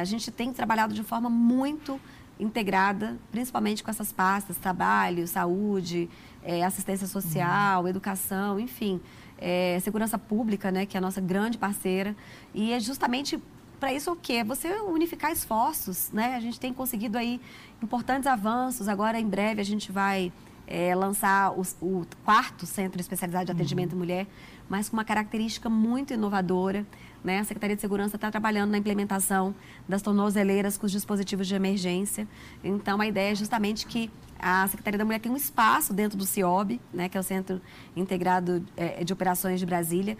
A 0.00 0.04
gente 0.04 0.30
tem 0.30 0.50
trabalhado 0.54 0.94
de 0.94 1.02
forma 1.02 1.28
muito 1.28 2.00
integrada, 2.38 3.16
principalmente 3.30 3.82
com 3.82 3.90
essas 3.90 4.12
pastas, 4.12 4.56
trabalho, 4.56 5.26
saúde, 5.26 6.08
é, 6.42 6.64
assistência 6.64 7.06
social, 7.06 7.82
uhum. 7.82 7.88
educação, 7.88 8.58
enfim, 8.58 9.00
é, 9.38 9.78
segurança 9.80 10.18
pública, 10.18 10.70
né, 10.70 10.86
que 10.86 10.96
é 10.96 10.98
a 10.98 11.00
nossa 11.00 11.20
grande 11.20 11.58
parceira. 11.58 12.14
E 12.52 12.72
é 12.72 12.80
justamente 12.80 13.40
para 13.78 13.92
isso 13.92 14.12
o 14.12 14.16
quê? 14.16 14.42
Você 14.44 14.68
unificar 14.80 15.30
esforços, 15.30 16.10
né? 16.12 16.36
A 16.36 16.40
gente 16.40 16.58
tem 16.58 16.72
conseguido 16.72 17.18
aí 17.18 17.40
importantes 17.82 18.26
avanços. 18.26 18.88
Agora, 18.88 19.20
em 19.20 19.28
breve, 19.28 19.60
a 19.60 19.64
gente 19.64 19.92
vai 19.92 20.32
é, 20.66 20.94
lançar 20.94 21.52
o, 21.52 21.62
o, 21.82 22.06
quarto 22.24 22.64
centro 22.64 23.00
especializado 23.00 23.46
de 23.46 23.52
atendimento 23.52 23.92
uhum. 23.92 23.98
mulher, 23.98 24.26
mas 24.68 24.88
com 24.88 24.96
uma 24.96 25.04
característica 25.04 25.68
muito 25.68 26.14
inovadora. 26.14 26.86
Né? 27.24 27.38
A 27.38 27.44
Secretaria 27.44 27.74
de 27.74 27.80
Segurança 27.80 28.16
está 28.16 28.30
trabalhando 28.30 28.70
na 28.70 28.78
implementação 28.78 29.54
das 29.88 30.02
tornozeleiras 30.02 30.76
com 30.76 30.84
os 30.84 30.92
dispositivos 30.92 31.48
de 31.48 31.54
emergência. 31.54 32.28
Então, 32.62 33.00
a 33.00 33.06
ideia 33.06 33.32
é 33.32 33.34
justamente 33.34 33.86
que 33.86 34.10
a 34.38 34.68
Secretaria 34.68 34.98
da 34.98 35.06
Mulher 35.06 35.20
tem 35.20 35.32
um 35.32 35.36
espaço 35.36 35.94
dentro 35.94 36.18
do 36.18 36.26
CIOB, 36.26 36.78
né, 36.92 37.08
que 37.08 37.16
é 37.16 37.20
o 37.20 37.22
Centro 37.22 37.62
Integrado 37.96 38.62
é, 38.76 39.02
de 39.02 39.10
Operações 39.10 39.58
de 39.58 39.64
Brasília, 39.64 40.18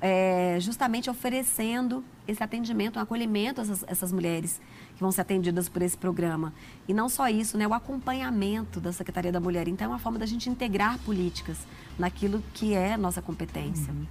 é, 0.00 0.56
justamente 0.60 1.10
oferecendo 1.10 2.02
esse 2.26 2.42
atendimento, 2.42 2.98
um 2.98 3.02
acolhimento 3.02 3.60
a 3.60 3.64
essas, 3.64 3.84
essas, 3.86 4.12
mulheres 4.12 4.60
que 4.94 5.00
vão 5.00 5.12
ser 5.12 5.22
atendidas 5.22 5.68
por 5.68 5.82
esse 5.82 5.96
programa. 5.96 6.54
E 6.88 6.94
não 6.94 7.08
só 7.08 7.28
isso, 7.28 7.58
né, 7.58 7.66
o 7.66 7.74
acompanhamento 7.74 8.80
da 8.80 8.92
Secretaria 8.92 9.32
da 9.32 9.40
Mulher. 9.40 9.68
Então, 9.68 9.86
é 9.86 9.88
uma 9.88 9.98
forma 9.98 10.18
da 10.18 10.26
gente 10.26 10.48
integrar 10.48 10.98
políticas 11.00 11.58
naquilo 11.98 12.42
que 12.54 12.72
é 12.72 12.96
nossa 12.96 13.20
competência. 13.20 13.92
Uhum 13.92 14.06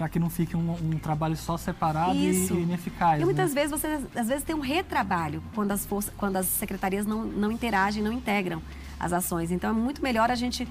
para 0.00 0.08
que 0.08 0.18
não 0.18 0.30
fique 0.30 0.56
um, 0.56 0.72
um, 0.72 0.98
trabalho 0.98 1.36
só 1.36 1.58
separado 1.58 2.16
Isso. 2.16 2.54
e 2.54 2.62
ineficaz. 2.62 3.20
E 3.20 3.24
muitas 3.26 3.52
né? 3.52 3.60
vezes 3.60 3.70
você 3.70 4.00
às 4.18 4.28
vezes 4.28 4.42
tem 4.42 4.56
um 4.56 4.60
retrabalho 4.60 5.42
quando 5.54 5.72
as, 5.72 5.84
forças, 5.84 6.10
quando 6.16 6.36
as 6.36 6.46
secretarias 6.46 7.04
não, 7.04 7.22
não 7.22 7.52
interagem, 7.52 8.02
não 8.02 8.10
integram 8.10 8.62
as 8.98 9.12
ações. 9.12 9.50
Então 9.50 9.68
é 9.68 9.72
muito 9.74 10.02
melhor 10.02 10.30
a 10.30 10.34
gente 10.34 10.66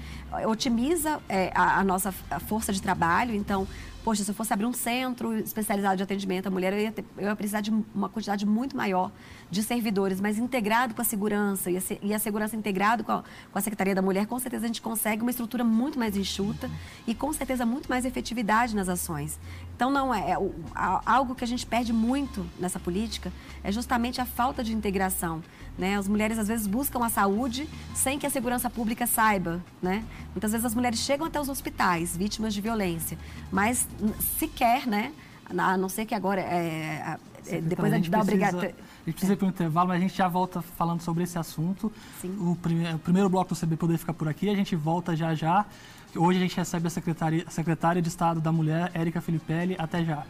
otimiza 0.48 1.20
é, 1.28 1.52
a, 1.54 1.78
a, 1.78 1.84
nossa 1.84 2.10
força 2.48 2.72
de 2.72 2.82
trabalho. 2.82 3.32
Então 3.32 3.68
poxa, 4.04 4.24
se 4.24 4.30
eu 4.30 4.34
fosse 4.34 4.52
abrir 4.52 4.66
um 4.66 4.72
centro 4.72 5.36
especializado 5.38 5.96
de 5.96 6.02
atendimento 6.02 6.46
à 6.46 6.50
mulher, 6.50 6.72
eu 6.72 6.78
ia, 6.78 6.92
ter, 6.92 7.04
eu 7.18 7.28
ia 7.28 7.36
precisar 7.36 7.60
de 7.60 7.70
uma 7.94 8.08
quantidade 8.08 8.46
muito 8.46 8.76
maior 8.76 9.10
de 9.50 9.62
servidores, 9.62 10.20
mas 10.20 10.38
integrado 10.38 10.94
com 10.94 11.02
a 11.02 11.04
segurança 11.04 11.70
e 11.70 12.14
a, 12.14 12.18
segurança 12.18 12.56
integrado 12.56 13.02
com 13.02 13.12
a, 13.12 13.24
com 13.50 13.58
a, 13.58 13.60
Secretaria 13.60 13.94
da 13.94 14.02
Mulher, 14.02 14.26
com 14.26 14.38
certeza 14.38 14.64
a 14.64 14.66
gente 14.66 14.80
consegue 14.80 15.22
uma 15.22 15.30
estrutura 15.30 15.64
muito 15.64 15.98
mais 15.98 16.16
enxuta 16.16 16.70
e 17.06 17.14
com 17.14 17.32
certeza 17.32 17.66
muito 17.66 17.88
mais 17.88 18.04
efetividade 18.04 18.74
nas 18.74 18.88
ações. 18.88 19.38
Então, 19.74 19.90
não 19.90 20.14
é, 20.14 20.32
é 20.32 20.36
algo 21.06 21.34
que 21.34 21.42
a 21.42 21.46
gente 21.46 21.66
perde 21.66 21.92
muito 21.92 22.46
nessa 22.58 22.78
política 22.78 23.32
é 23.62 23.72
justamente 23.72 24.20
a 24.20 24.24
falta 24.24 24.62
de 24.62 24.72
integração. 24.72 25.42
Né? 25.78 25.96
As 25.96 26.06
mulheres 26.06 26.38
às 26.38 26.48
vezes 26.48 26.66
buscam 26.66 27.04
a 27.04 27.08
saúde 27.08 27.68
sem 27.94 28.18
que 28.18 28.26
a 28.26 28.30
segurança 28.30 28.68
pública 28.68 29.06
saiba. 29.06 29.64
Né? 29.80 30.04
Muitas 30.32 30.52
vezes 30.52 30.64
as 30.64 30.74
mulheres 30.74 30.98
chegam 30.98 31.26
até 31.26 31.40
os 31.40 31.48
hospitais 31.48 32.16
vítimas 32.16 32.52
de 32.52 32.60
violência, 32.60 33.18
mas 33.50 33.88
sequer, 34.38 34.86
né? 34.86 35.12
a 35.58 35.76
não 35.76 35.88
ser 35.88 36.06
que 36.06 36.14
agora 36.14 36.40
é, 36.40 37.18
é, 37.46 37.60
depois 37.60 37.92
a 37.92 37.96
gente 37.96 38.10
dá 38.10 38.20
obrigação. 38.20 38.60
A 38.60 38.64
gente 38.64 39.14
precisa 39.14 39.32
ir 39.32 39.36
para 39.36 39.46
o 39.46 39.48
intervalo, 39.48 39.88
mas 39.88 39.98
a 39.98 40.00
gente 40.00 40.16
já 40.16 40.28
volta 40.28 40.62
falando 40.62 41.00
sobre 41.00 41.24
esse 41.24 41.38
assunto. 41.38 41.92
Sim. 42.20 42.36
O, 42.38 42.56
prime 42.56 42.94
o 42.94 42.98
primeiro 42.98 43.28
bloco 43.28 43.54
do 43.54 43.60
CB 43.60 43.76
Poder 43.76 43.98
fica 43.98 44.12
por 44.12 44.28
aqui, 44.28 44.48
a 44.48 44.54
gente 44.54 44.76
volta 44.76 45.16
já 45.16 45.34
já. 45.34 45.66
Hoje 46.14 46.38
a 46.38 46.42
gente 46.42 46.56
recebe 46.56 46.86
a 46.86 46.90
secretária, 46.90 47.44
a 47.46 47.50
secretária 47.50 48.02
de 48.02 48.08
Estado 48.08 48.40
da 48.40 48.50
Mulher, 48.50 48.90
Érica 48.94 49.20
Filipelli. 49.20 49.76
Até 49.78 50.04
já. 50.04 50.24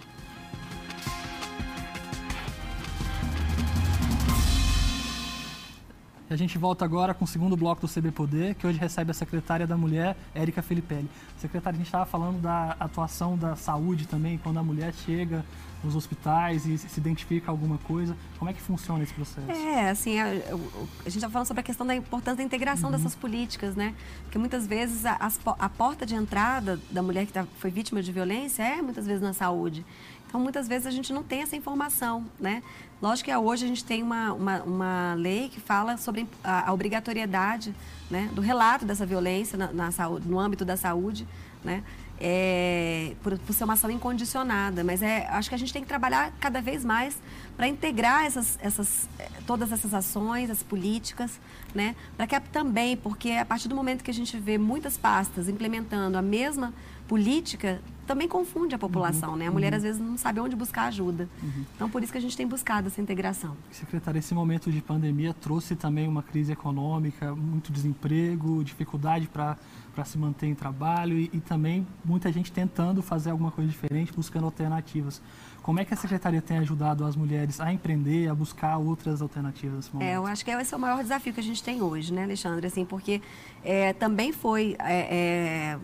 E 6.31 6.33
a 6.33 6.37
gente 6.37 6.57
volta 6.57 6.85
agora 6.85 7.13
com 7.13 7.25
o 7.25 7.29
segundo 7.29 7.57
bloco 7.57 7.85
do 7.85 7.93
CB 7.93 8.13
Poder, 8.13 8.55
que 8.55 8.65
hoje 8.65 8.79
recebe 8.79 9.11
a 9.11 9.15
secretária 9.15 9.67
da 9.67 9.77
Mulher, 9.77 10.17
Érica 10.33 10.63
Filipelli. 10.63 11.11
Secretária, 11.37 11.75
a 11.75 11.79
gente 11.79 11.89
estava 11.89 12.07
falando 12.07 12.41
da 12.41 12.77
atuação 12.79 13.37
da 13.37 13.57
saúde 13.57 14.07
também, 14.07 14.39
quando 14.39 14.59
a 14.59 14.63
mulher 14.63 14.95
chega 14.95 15.45
nos 15.83 15.97
hospitais 15.97 16.67
e 16.67 16.79
se 16.79 17.01
identifica 17.01 17.51
alguma 17.51 17.79
coisa. 17.79 18.17
Como 18.39 18.49
é 18.49 18.55
que 18.55 18.61
funciona 18.61 19.03
esse 19.03 19.13
processo? 19.13 19.51
É, 19.51 19.91
assim, 19.91 20.21
a, 20.21 20.27
a 20.27 21.09
gente 21.09 21.17
está 21.17 21.29
falando 21.29 21.49
sobre 21.49 21.63
a 21.63 21.65
questão 21.65 21.85
da 21.85 21.97
importância 21.97 22.37
da 22.37 22.45
integração 22.45 22.91
uhum. 22.91 22.97
dessas 22.97 23.17
políticas, 23.17 23.75
né? 23.75 23.93
Porque 24.23 24.39
muitas 24.39 24.69
vezes 24.69 25.05
a, 25.05 25.19
a 25.59 25.69
porta 25.69 26.07
de 26.07 26.15
entrada 26.15 26.79
da 26.93 27.03
mulher 27.03 27.27
que 27.27 27.33
tá, 27.33 27.45
foi 27.59 27.73
vítima 27.73 28.01
de 28.03 28.13
violência 28.13 28.63
é 28.63 28.81
muitas 28.81 29.05
vezes 29.05 29.21
na 29.21 29.33
saúde. 29.33 29.85
Então, 30.31 30.41
muitas 30.41 30.69
vezes 30.69 30.87
a 30.87 30.93
gente 30.93 31.13
não 31.13 31.25
tem 31.25 31.43
essa 31.43 31.57
informação, 31.57 32.25
né? 32.39 32.63
Lógico 33.03 33.29
que 33.29 33.37
hoje 33.37 33.65
a 33.65 33.69
gente 33.69 33.85
tem 33.85 34.01
uma, 34.01 34.33
uma, 34.33 34.63
uma 34.63 35.15
lei 35.15 35.49
que 35.49 35.59
fala 35.59 35.97
sobre 35.97 36.25
a, 36.45 36.71
a 36.71 36.73
obrigatoriedade 36.73 37.75
né, 38.09 38.31
do 38.33 38.41
relato 38.41 38.85
dessa 38.85 39.05
violência 39.05 39.59
na, 39.59 39.73
na 39.73 39.91
saúde, 39.91 40.29
no 40.29 40.39
âmbito 40.39 40.65
da 40.65 40.77
saúde, 40.77 41.27
né? 41.65 41.83
É, 42.23 43.17
por, 43.25 43.37
por, 43.39 43.53
ser 43.53 43.65
uma 43.65 43.73
ação 43.73 43.91
incondicionada, 43.91 44.85
mas 44.85 45.03
é, 45.03 45.27
acho 45.31 45.49
que 45.49 45.55
a 45.55 45.59
gente 45.59 45.73
tem 45.73 45.83
que 45.83 45.89
trabalhar 45.89 46.31
cada 46.39 46.61
vez 46.61 46.85
mais 46.85 47.17
para 47.57 47.67
integrar 47.67 48.25
essas, 48.25 48.57
essas, 48.63 49.09
todas 49.47 49.73
essas 49.73 49.93
ações, 49.93 50.49
as 50.49 50.63
políticas, 50.63 51.41
né? 51.75 51.97
Para 52.17 52.29
que 52.29 52.39
também, 52.53 52.97
porque 52.97 53.33
a 53.33 53.45
partir 53.45 53.67
do 53.67 53.75
momento 53.75 54.05
que 54.05 54.11
a 54.13 54.15
gente 54.15 54.39
vê 54.39 54.59
muitas 54.59 54.97
pastas 54.97 55.49
implementando 55.49 56.17
a 56.17 56.23
mesma 56.23 56.73
política, 57.09 57.83
também 58.11 58.27
confunde 58.27 58.75
a 58.75 58.79
população, 58.79 59.31
uhum, 59.31 59.37
né? 59.37 59.47
A 59.47 59.51
mulher 59.53 59.71
uhum. 59.71 59.77
às 59.77 59.83
vezes 59.85 60.01
não 60.01 60.19
sabe 60.19 60.41
onde 60.41 60.57
buscar 60.57 60.87
ajuda. 60.87 61.29
Uhum. 61.41 61.65
Então 61.77 61.89
por 61.89 62.03
isso 62.03 62.11
que 62.11 62.19
a 62.19 62.21
gente 62.21 62.37
tem 62.37 62.45
buscado 62.45 62.89
essa 62.89 63.01
integração. 63.01 63.57
Secretária, 63.71 64.19
esse 64.19 64.35
momento 64.35 64.73
de 64.73 64.83
pandemia 64.83 65.33
trouxe 65.33 65.77
também 65.77 66.09
uma 66.09 66.21
crise 66.21 66.51
econômica, 66.51 67.33
muito 67.37 67.71
desemprego, 67.71 68.65
dificuldade 68.65 69.29
para 69.29 69.57
para 69.95 70.05
se 70.05 70.17
manter 70.17 70.47
em 70.47 70.55
trabalho 70.55 71.19
e, 71.19 71.29
e, 71.33 71.41
também 71.41 71.85
muita 72.05 72.31
gente 72.31 72.53
tentando 72.53 73.03
fazer 73.03 73.31
alguma 73.31 73.51
coisa 73.51 73.69
diferente, 73.69 74.13
buscando 74.13 74.45
alternativas. 74.45 75.21
Como 75.63 75.81
é 75.81 75.85
que 75.85 75.93
a 75.93 75.97
secretaria 75.97 76.41
tem 76.41 76.59
ajudado 76.59 77.05
as 77.05 77.17
mulheres 77.17 77.61
a 77.61 77.73
empreender, 77.73 78.29
a 78.29 78.35
buscar 78.35 78.79
outras 78.79 79.21
alternativas? 79.21 79.91
É, 79.99 80.17
eu 80.17 80.27
acho 80.27 80.45
que 80.45 80.51
esse 80.53 80.73
é 80.73 80.77
o 80.77 80.81
maior 80.81 81.03
desafio 81.03 81.35
que 81.35 81.41
a 81.41 81.43
gente 81.43 81.63
tem 81.63 81.83
hoje, 81.83 82.13
né, 82.13 82.23
Alexandre? 82.23 82.67
Assim, 82.69 82.85
porque 82.85 83.21
é, 83.65 83.93
também 83.93 84.33
foi 84.33 84.77
é, 84.79 85.77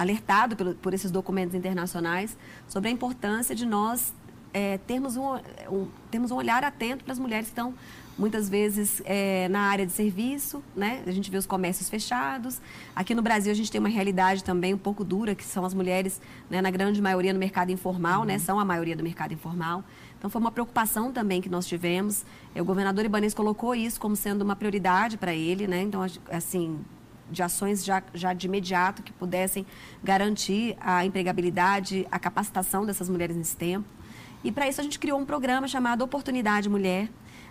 alertado 0.00 0.56
pelo, 0.56 0.74
por 0.76 0.94
esses 0.94 1.10
documentos 1.10 1.54
internacionais 1.54 2.34
sobre 2.66 2.88
a 2.88 2.92
importância 2.92 3.54
de 3.54 3.66
nós 3.66 4.14
é, 4.52 4.78
termos, 4.78 5.14
um, 5.14 5.34
um, 5.70 5.88
termos 6.10 6.30
um 6.30 6.36
olhar 6.36 6.64
atento 6.64 7.04
para 7.04 7.12
as 7.12 7.18
mulheres 7.18 7.48
que 7.48 7.52
estão 7.52 7.74
muitas 8.18 8.48
vezes 8.48 9.02
é, 9.04 9.46
na 9.48 9.60
área 9.60 9.86
de 9.86 9.92
serviço, 9.92 10.62
né? 10.74 11.02
A 11.06 11.10
gente 11.10 11.30
vê 11.30 11.36
os 11.36 11.46
comércios 11.46 11.88
fechados. 11.88 12.60
Aqui 12.96 13.14
no 13.14 13.22
Brasil 13.22 13.52
a 13.52 13.54
gente 13.54 13.70
tem 13.70 13.78
uma 13.78 13.88
realidade 13.88 14.42
também 14.42 14.72
um 14.72 14.78
pouco 14.78 15.04
dura, 15.04 15.34
que 15.34 15.44
são 15.44 15.64
as 15.66 15.74
mulheres, 15.74 16.20
né, 16.48 16.62
na 16.62 16.70
grande 16.70 17.00
maioria 17.00 17.32
no 17.32 17.38
mercado 17.38 17.70
informal, 17.70 18.24
né? 18.24 18.34
uhum. 18.34 18.38
né? 18.38 18.38
São 18.38 18.58
a 18.58 18.64
maioria 18.64 18.96
do 18.96 19.02
mercado 19.02 19.32
informal. 19.32 19.84
Então 20.18 20.30
foi 20.30 20.40
uma 20.40 20.50
preocupação 20.50 21.12
também 21.12 21.40
que 21.42 21.48
nós 21.48 21.66
tivemos. 21.66 22.24
O 22.54 22.64
governador 22.64 23.04
Ibanez 23.04 23.34
colocou 23.34 23.74
isso 23.74 24.00
como 24.00 24.16
sendo 24.16 24.42
uma 24.42 24.56
prioridade 24.56 25.18
para 25.18 25.34
ele, 25.34 25.66
né? 25.66 25.82
Então, 25.82 26.00
assim, 26.30 26.78
de 27.30 27.42
ações 27.42 27.84
já, 27.84 28.02
já 28.12 28.32
de 28.32 28.46
imediato 28.46 29.02
que 29.02 29.12
pudessem 29.12 29.66
garantir 30.02 30.76
a 30.80 31.04
empregabilidade, 31.04 32.06
a 32.10 32.18
capacitação 32.18 32.84
dessas 32.84 33.08
mulheres 33.08 33.36
nesse 33.36 33.56
tempo. 33.56 33.86
E 34.42 34.50
para 34.50 34.68
isso 34.68 34.80
a 34.80 34.84
gente 34.84 34.98
criou 34.98 35.18
um 35.18 35.24
programa 35.24 35.68
chamado 35.68 36.02
Oportunidade 36.02 36.68
Mulher. 36.68 37.08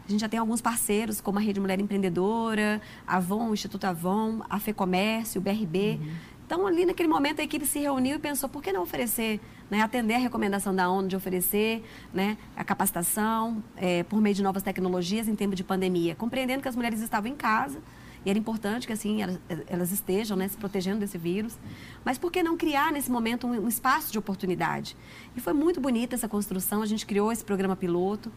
A 0.08 0.12
gente 0.12 0.22
já 0.22 0.30
tem 0.30 0.40
alguns 0.40 0.60
parceiros, 0.60 1.22
como 1.22 1.38
a 1.38 1.42
Rede 1.42 1.60
Mulher 1.60 1.80
Empreendedora, 1.80 2.82
a 3.06 3.18
Avon, 3.18 3.50
o 3.50 3.54
Instituto 3.54 3.86
Avon, 3.86 4.42
a 4.50 4.60
FEComércio, 4.60 5.40
o 5.40 5.44
BRB. 5.44 6.00
Uhum. 6.02 6.12
Então, 6.50 6.66
ali 6.66 6.84
naquele 6.84 7.08
momento, 7.08 7.42
a 7.42 7.44
equipe 7.44 7.64
se 7.64 7.78
reuniu 7.78 8.16
e 8.16 8.20
pensou, 8.20 8.50
por 8.50 8.64
que 8.64 8.74
não 8.74 8.82
oferecer, 8.82 9.40
né, 9.70 9.82
atender 9.82 10.16
a 10.16 10.18
recomendação 10.18 10.74
da 10.74 10.90
ONU 10.90 11.08
de 11.08 11.16
oferecer 11.16 11.86
né, 12.12 12.40
a 12.58 12.64
capacitação 12.64 13.64
é, 13.78 14.02
por 14.02 14.20
meio 14.20 14.34
de 14.34 14.42
novas 14.42 14.64
tecnologias 14.64 15.28
em 15.28 15.36
tempo 15.36 15.56
de 15.56 15.64
pandemia, 15.64 16.16
compreendendo 16.16 16.64
que 16.64 16.68
as 16.68 16.76
mulheres 16.76 17.02
estavam 17.02 17.30
em 17.30 17.36
casa, 17.36 17.80
e 18.26 18.30
era 18.30 18.38
importante 18.38 18.86
que 18.86 18.94
assim 18.94 19.20
elas, 19.68 19.92
estejam 19.92 20.36
né, 20.36 20.48
se 20.48 20.58
protegendo 20.58 21.00
desse 21.00 21.18
vírus. 21.18 21.58
Mas 22.04 22.18
por 22.18 22.32
que 22.32 22.44
não 22.44 22.58
criar 22.58 22.92
nesse 22.92 23.10
momento 23.10 23.48
um, 23.48 23.52
um 23.52 23.68
espaço 23.68 24.12
de 24.12 24.18
oportunidade? 24.18 24.96
E 25.36 25.40
foi 25.40 25.54
muito 25.54 25.80
bonita 25.80 26.16
essa 26.16 26.28
construção. 26.28 26.82
A 26.82 26.86
gente 26.86 27.06
criou 27.06 27.32
esse 27.32 27.44
programa 27.44 27.76
piloto. 27.76 28.32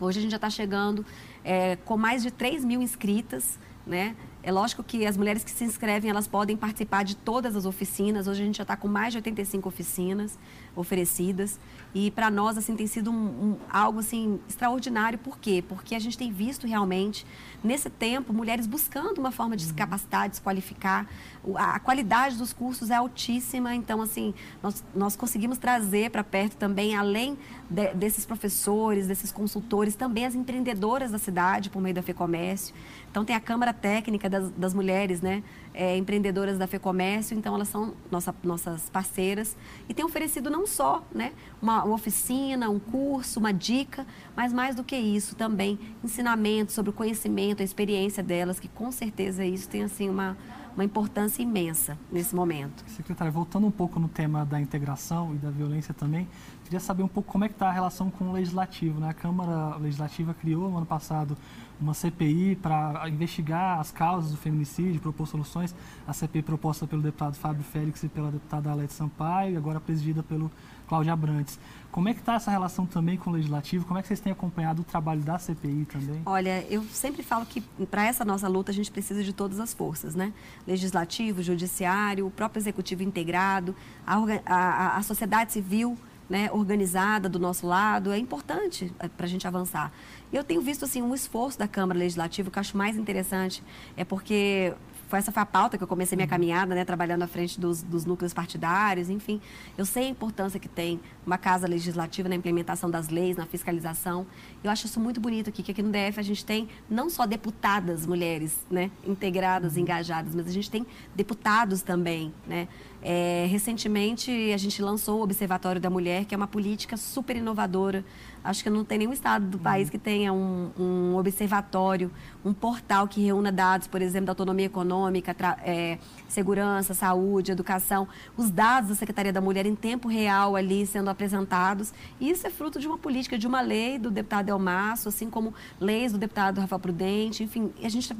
Hoje 0.00 0.18
a 0.18 0.22
gente 0.22 0.30
já 0.30 0.36
está 0.36 0.50
chegando 0.50 1.04
é, 1.44 1.76
com 1.76 1.96
mais 1.96 2.22
de 2.22 2.30
3 2.30 2.64
mil 2.64 2.80
inscritas. 2.80 3.58
Né? 3.86 4.16
É 4.44 4.50
lógico 4.50 4.82
que 4.82 5.06
as 5.06 5.16
mulheres 5.16 5.44
que 5.44 5.50
se 5.52 5.62
inscrevem, 5.62 6.10
elas 6.10 6.26
podem 6.26 6.56
participar 6.56 7.04
de 7.04 7.14
todas 7.14 7.54
as 7.54 7.64
oficinas. 7.64 8.26
Hoje 8.26 8.42
a 8.42 8.44
gente 8.44 8.56
já 8.56 8.64
está 8.64 8.76
com 8.76 8.88
mais 8.88 9.12
de 9.12 9.18
85 9.18 9.68
oficinas 9.68 10.36
oferecidas. 10.74 11.60
E 11.94 12.10
para 12.10 12.30
nós, 12.30 12.56
assim, 12.56 12.74
tem 12.74 12.86
sido 12.86 13.10
um, 13.10 13.14
um, 13.14 13.56
algo, 13.70 14.00
assim, 14.00 14.40
extraordinário. 14.48 15.18
Por 15.18 15.38
quê? 15.38 15.62
Porque 15.68 15.94
a 15.94 15.98
gente 15.98 16.16
tem 16.16 16.32
visto 16.32 16.66
realmente, 16.66 17.26
nesse 17.62 17.90
tempo, 17.90 18.32
mulheres 18.32 18.66
buscando 18.66 19.18
uma 19.18 19.30
forma 19.30 19.56
de 19.56 19.64
se 19.64 19.74
capacitar, 19.74 20.28
de 20.28 20.36
se 20.36 20.42
qualificar. 20.42 21.06
A, 21.54 21.76
a 21.76 21.78
qualidade 21.78 22.36
dos 22.36 22.52
cursos 22.52 22.90
é 22.90 22.94
altíssima. 22.94 23.74
Então, 23.74 24.00
assim, 24.00 24.34
nós, 24.62 24.82
nós 24.94 25.14
conseguimos 25.14 25.58
trazer 25.58 26.10
para 26.10 26.24
perto 26.24 26.56
também, 26.56 26.96
além 26.96 27.38
de, 27.68 27.92
desses 27.94 28.24
professores, 28.24 29.06
desses 29.06 29.30
consultores, 29.30 29.94
também 29.94 30.24
as 30.24 30.34
empreendedoras 30.34 31.12
da 31.12 31.18
cidade, 31.18 31.68
por 31.68 31.80
meio 31.80 31.94
da 31.94 32.02
FEComércio. 32.02 32.74
Então, 33.10 33.24
tem 33.24 33.36
a 33.36 33.40
Câmara 33.40 33.74
Técnica 33.74 34.30
das, 34.32 34.50
das 34.50 34.74
Mulheres, 34.74 35.20
né? 35.20 35.44
É, 35.74 35.96
empreendedoras 35.96 36.58
da 36.58 36.66
FEComércio, 36.66 37.36
então 37.38 37.54
elas 37.54 37.68
são 37.68 37.94
nossa, 38.10 38.34
nossas 38.42 38.90
parceiras 38.90 39.56
e 39.88 39.94
tem 39.94 40.04
oferecido 40.04 40.50
não 40.50 40.66
só 40.66 41.02
né, 41.14 41.32
uma, 41.62 41.82
uma, 41.84 41.94
oficina, 41.94 42.68
um 42.68 42.78
curso, 42.78 43.40
uma 43.40 43.52
dica, 43.54 44.06
mas 44.36 44.52
mais 44.52 44.74
do 44.74 44.84
que 44.84 44.96
isso 44.96 45.34
também 45.34 45.78
ensinamento 46.04 46.72
sobre 46.72 46.90
o 46.90 46.92
conhecimento, 46.92 47.62
a 47.62 47.64
experiência 47.64 48.22
delas, 48.22 48.60
que 48.60 48.68
com 48.68 48.92
certeza 48.92 49.46
isso 49.46 49.66
tem 49.66 49.82
assim 49.82 50.10
uma, 50.10 50.36
uma 50.74 50.84
importância 50.84 51.42
imensa 51.42 51.98
nesse 52.10 52.34
momento. 52.34 52.84
Secretária, 52.88 53.30
voltando 53.30 53.66
um 53.66 53.70
pouco 53.70 53.98
no 53.98 54.08
tema 54.08 54.44
da 54.44 54.60
integração 54.60 55.34
e 55.34 55.38
da 55.38 55.50
violência 55.50 55.94
também, 55.94 56.28
queria 56.72 56.80
saber 56.80 57.02
um 57.02 57.08
pouco 57.08 57.30
como 57.30 57.44
é 57.44 57.48
que 57.48 57.54
está 57.54 57.68
a 57.68 57.72
relação 57.72 58.10
com 58.10 58.30
o 58.30 58.32
Legislativo. 58.32 58.98
Né? 58.98 59.10
A 59.10 59.12
Câmara 59.12 59.76
Legislativa 59.76 60.32
criou 60.32 60.70
no 60.70 60.78
ano 60.78 60.86
passado 60.86 61.36
uma 61.78 61.92
CPI 61.92 62.56
para 62.56 63.06
investigar 63.10 63.78
as 63.78 63.90
causas 63.90 64.30
do 64.30 64.38
feminicídio, 64.38 64.98
propor 64.98 65.26
soluções. 65.26 65.74
A 66.06 66.14
CPI 66.14 66.40
proposta 66.40 66.86
pelo 66.86 67.02
deputado 67.02 67.34
Fábio 67.34 67.62
Félix 67.62 68.02
e 68.04 68.08
pela 68.08 68.30
deputada 68.30 68.70
Alete 68.70 68.94
Sampaio, 68.94 69.58
agora 69.58 69.80
presidida 69.80 70.22
pelo 70.22 70.50
Cláudio 70.88 71.12
Abrantes. 71.12 71.58
Como 71.90 72.08
é 72.08 72.14
que 72.14 72.20
está 72.20 72.34
essa 72.36 72.50
relação 72.50 72.86
também 72.86 73.18
com 73.18 73.28
o 73.28 73.32
Legislativo? 73.34 73.84
Como 73.84 73.98
é 73.98 74.02
que 74.02 74.08
vocês 74.08 74.20
têm 74.20 74.32
acompanhado 74.32 74.80
o 74.80 74.84
trabalho 74.84 75.20
da 75.20 75.38
CPI 75.38 75.86
também? 75.92 76.22
Olha, 76.24 76.64
eu 76.70 76.82
sempre 76.84 77.22
falo 77.22 77.44
que 77.44 77.60
para 77.90 78.06
essa 78.06 78.24
nossa 78.24 78.48
luta 78.48 78.70
a 78.70 78.74
gente 78.74 78.90
precisa 78.90 79.22
de 79.22 79.34
todas 79.34 79.60
as 79.60 79.74
forças, 79.74 80.14
né? 80.14 80.32
Legislativo, 80.66 81.42
Judiciário, 81.42 82.26
o 82.26 82.30
próprio 82.30 82.60
Executivo 82.60 83.02
integrado, 83.02 83.76
a, 84.06 84.16
a, 84.46 84.96
a 84.96 85.02
sociedade 85.02 85.52
civil 85.52 85.98
né, 86.32 86.48
organizada 86.50 87.28
do 87.28 87.38
nosso 87.38 87.66
lado, 87.66 88.10
é 88.10 88.16
importante 88.16 88.90
é, 88.98 89.06
para 89.06 89.26
a 89.26 89.28
gente 89.28 89.46
avançar. 89.46 89.92
Eu 90.32 90.42
tenho 90.42 90.62
visto 90.62 90.82
assim 90.82 91.02
um 91.02 91.14
esforço 91.14 91.58
da 91.58 91.68
Câmara 91.68 91.98
Legislativa, 91.98 92.50
que 92.50 92.58
eu 92.58 92.60
acho 92.60 92.74
mais 92.74 92.96
interessante, 92.96 93.62
é 93.98 94.02
porque 94.02 94.72
foi 95.08 95.18
essa 95.18 95.30
foi 95.30 95.42
a 95.42 95.46
pauta 95.46 95.76
que 95.76 95.84
eu 95.84 95.86
comecei 95.86 96.16
minha 96.16 96.24
uhum. 96.24 96.30
caminhada, 96.30 96.74
né, 96.74 96.86
trabalhando 96.86 97.22
à 97.22 97.26
frente 97.26 97.60
dos, 97.60 97.82
dos, 97.82 98.06
núcleos 98.06 98.32
partidários, 98.32 99.10
enfim. 99.10 99.42
Eu 99.76 99.84
sei 99.84 100.06
a 100.06 100.08
importância 100.08 100.58
que 100.58 100.70
tem 100.70 100.98
uma 101.26 101.36
casa 101.36 101.68
legislativa 101.68 102.30
na 102.30 102.34
implementação 102.34 102.90
das 102.90 103.10
leis, 103.10 103.36
na 103.36 103.44
fiscalização. 103.44 104.26
Eu 104.64 104.70
acho 104.70 104.86
isso 104.86 104.98
muito 104.98 105.20
bonito 105.20 105.50
aqui, 105.50 105.62
que 105.62 105.70
aqui 105.70 105.82
no 105.82 105.90
DF 105.90 106.18
a 106.18 106.22
gente 106.22 106.42
tem 106.46 106.66
não 106.88 107.10
só 107.10 107.26
deputadas 107.26 108.06
mulheres, 108.06 108.58
né, 108.70 108.90
integradas, 109.06 109.74
uhum. 109.74 109.80
engajadas, 109.80 110.34
mas 110.34 110.46
a 110.46 110.50
gente 110.50 110.70
tem 110.70 110.86
deputados 111.14 111.82
também, 111.82 112.32
né. 112.46 112.68
É, 113.02 113.46
recentemente 113.50 114.30
a 114.52 114.56
gente 114.56 114.80
lançou 114.80 115.20
o 115.20 115.22
Observatório 115.22 115.80
da 115.80 115.90
Mulher, 115.90 116.24
que 116.24 116.34
é 116.34 116.36
uma 116.36 116.46
política 116.46 116.96
super 116.96 117.36
inovadora 117.36 118.04
Acho 118.44 118.62
que 118.62 118.70
não 118.70 118.84
tem 118.84 118.98
nenhum 118.98 119.12
estado 119.12 119.46
do 119.46 119.58
país 119.58 119.88
que 119.88 119.98
tenha 119.98 120.32
um, 120.32 120.70
um 120.78 121.16
observatório, 121.16 122.10
um 122.44 122.52
portal 122.52 123.06
que 123.06 123.22
reúna 123.22 123.52
dados, 123.52 123.86
por 123.86 124.02
exemplo, 124.02 124.26
da 124.26 124.32
autonomia 124.32 124.66
econômica, 124.66 125.34
é, 125.64 125.98
segurança, 126.28 126.92
saúde, 126.92 127.52
educação, 127.52 128.08
os 128.36 128.50
dados 128.50 128.90
da 128.90 128.94
Secretaria 128.96 129.32
da 129.32 129.40
Mulher 129.40 129.64
em 129.64 129.74
tempo 129.74 130.08
real 130.08 130.56
ali 130.56 130.84
sendo 130.86 131.08
apresentados. 131.08 131.92
E 132.20 132.30
isso 132.30 132.46
é 132.46 132.50
fruto 132.50 132.80
de 132.80 132.86
uma 132.86 132.98
política, 132.98 133.38
de 133.38 133.46
uma 133.46 133.60
lei 133.60 133.98
do 133.98 134.10
deputado 134.10 134.48
Elmaço, 134.48 135.08
assim 135.08 135.30
como 135.30 135.54
leis 135.80 136.12
do 136.12 136.18
deputado 136.18 136.60
Rafael 136.60 136.80
Prudente, 136.80 137.44
enfim, 137.44 137.72
a 137.82 137.88
gente 137.88 138.12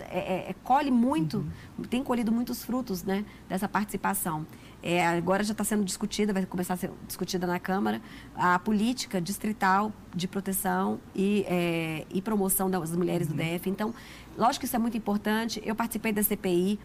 é, 0.00 0.18
é, 0.18 0.50
é, 0.50 0.54
colhe 0.64 0.90
muito, 0.90 1.38
uhum. 1.78 1.84
tem 1.84 2.02
colhido 2.02 2.32
muitos 2.32 2.64
frutos 2.64 3.02
né, 3.02 3.24
dessa 3.48 3.68
participação. 3.68 4.46
É, 4.82 5.04
agora 5.06 5.42
já 5.42 5.52
está 5.52 5.64
sendo 5.64 5.84
discutida, 5.84 6.32
vai 6.32 6.46
começar 6.46 6.74
a 6.74 6.76
ser 6.76 6.90
discutida 7.06 7.46
na 7.46 7.58
Câmara, 7.58 8.00
a 8.34 8.58
política 8.58 9.20
distrital 9.20 9.92
de 10.14 10.28
proteção 10.28 11.00
e, 11.14 11.44
é, 11.48 12.06
e 12.10 12.22
promoção 12.22 12.70
das 12.70 12.94
mulheres 12.94 13.28
uhum. 13.28 13.36
do 13.36 13.42
DF. 13.42 13.68
Então, 13.68 13.92
lógico 14.36 14.60
que 14.60 14.66
isso 14.66 14.76
é 14.76 14.78
muito 14.78 14.96
importante. 14.96 15.60
Eu 15.64 15.74
participei 15.74 16.12
da 16.12 16.22
CPI, 16.22 16.78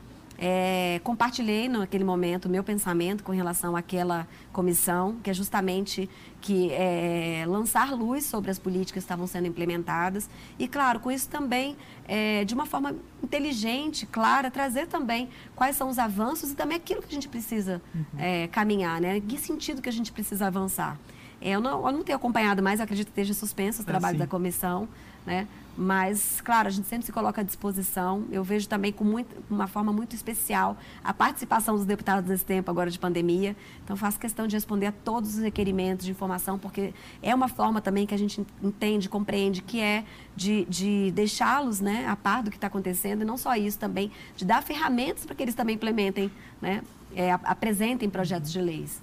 é, 0.46 1.00
compartilhei 1.06 1.70
naquele 1.70 2.04
momento 2.04 2.48
o 2.48 2.50
meu 2.50 2.66
pensamento 2.66 3.24
com 3.24 3.32
relação 3.32 3.78
àquela 3.78 4.28
comissão, 4.52 5.16
que 5.24 5.30
é 5.30 5.34
justamente 5.34 6.10
que 6.42 6.70
é, 6.74 7.46
lançar 7.48 7.94
luz 7.94 8.26
sobre 8.26 8.52
as 8.52 8.60
políticas 8.60 8.92
que 8.92 9.00
estavam 9.06 9.26
sendo 9.26 9.48
implementadas 9.48 10.30
e, 10.60 10.68
claro, 10.68 11.00
com 11.00 11.10
isso 11.10 11.30
também, 11.30 11.78
é, 12.06 12.44
de 12.44 12.54
uma 12.54 12.66
forma 12.66 12.94
inteligente, 13.24 14.06
clara, 14.06 14.52
trazer 14.52 14.88
também 14.88 15.30
quais 15.56 15.78
são 15.78 15.88
os 15.88 15.98
avanços 15.98 16.52
e 16.52 16.56
também 16.56 16.76
aquilo 16.76 17.02
que 17.02 17.08
a 17.08 17.14
gente 17.14 17.30
precisa 17.30 17.82
uhum. 17.96 18.04
É, 18.18 18.48
caminhar, 18.48 19.00
né? 19.00 19.18
Em 19.20 19.22
que 19.22 19.38
sentido 19.38 19.82
que 19.82 19.88
a 19.88 19.94
gente 19.94 20.12
precisa 20.12 20.48
avançar. 20.48 21.00
É, 21.44 21.52
eu, 21.52 21.60
não, 21.62 21.86
eu 21.86 21.92
não 21.92 22.04
tenho 22.04 22.16
acompanhado 22.16 22.64
mais, 22.64 22.80
acredito 22.80 23.08
que 23.08 23.12
esteja 23.12 23.34
suspenso 23.34 23.82
o 23.82 23.84
é, 23.84 23.86
trabalho 23.86 24.18
da 24.18 24.26
comissão, 24.26 24.88
né? 25.26 25.46
Mas, 25.76 26.40
claro, 26.40 26.68
a 26.68 26.72
gente 26.72 26.88
sempre 26.88 27.04
se 27.04 27.12
coloca 27.12 27.42
à 27.42 27.44
disposição. 27.44 28.26
Eu 28.32 28.44
vejo 28.44 28.70
também 28.70 28.92
com 28.92 29.04
muito, 29.04 29.36
uma 29.50 29.66
forma 29.66 29.92
muito 29.92 30.16
especial 30.16 30.78
a 31.04 31.12
participação 31.12 31.76
dos 31.76 31.84
deputados 31.84 32.30
nesse 32.30 32.46
tempo 32.46 32.70
agora 32.70 32.92
de 32.92 33.00
pandemia. 33.00 33.56
Então, 33.84 33.98
faço 33.98 34.20
questão 34.20 34.46
de 34.48 34.56
responder 34.56 34.86
a 34.86 34.92
todos 34.92 35.36
os 35.36 35.42
requerimentos 35.42 36.06
de 36.06 36.12
informação, 36.12 36.60
porque 36.60 36.94
é 37.24 37.34
uma 37.34 37.48
forma 37.48 37.82
também 37.82 38.06
que 38.06 38.14
a 38.14 38.18
gente 38.18 38.46
entende, 38.62 39.10
compreende, 39.10 39.64
que 39.64 39.82
é 39.82 40.06
de, 40.36 40.64
de 40.66 41.12
deixá-los 41.12 41.82
né, 41.82 42.06
a 42.08 42.16
par 42.16 42.44
do 42.44 42.52
que 42.52 42.58
está 42.58 42.68
acontecendo. 42.68 43.24
E 43.24 43.26
não 43.26 43.38
só 43.38 43.56
isso, 43.56 43.80
também 43.80 44.12
de 44.38 44.46
dar 44.46 44.62
ferramentas 44.62 45.26
para 45.26 45.36
que 45.36 45.42
eles 45.42 45.56
também 45.56 45.76
implementem, 45.76 46.32
né, 46.62 46.84
é, 47.16 47.32
apresentem 47.32 48.10
projetos 48.10 48.52
de 48.52 48.62
leis. 48.62 49.02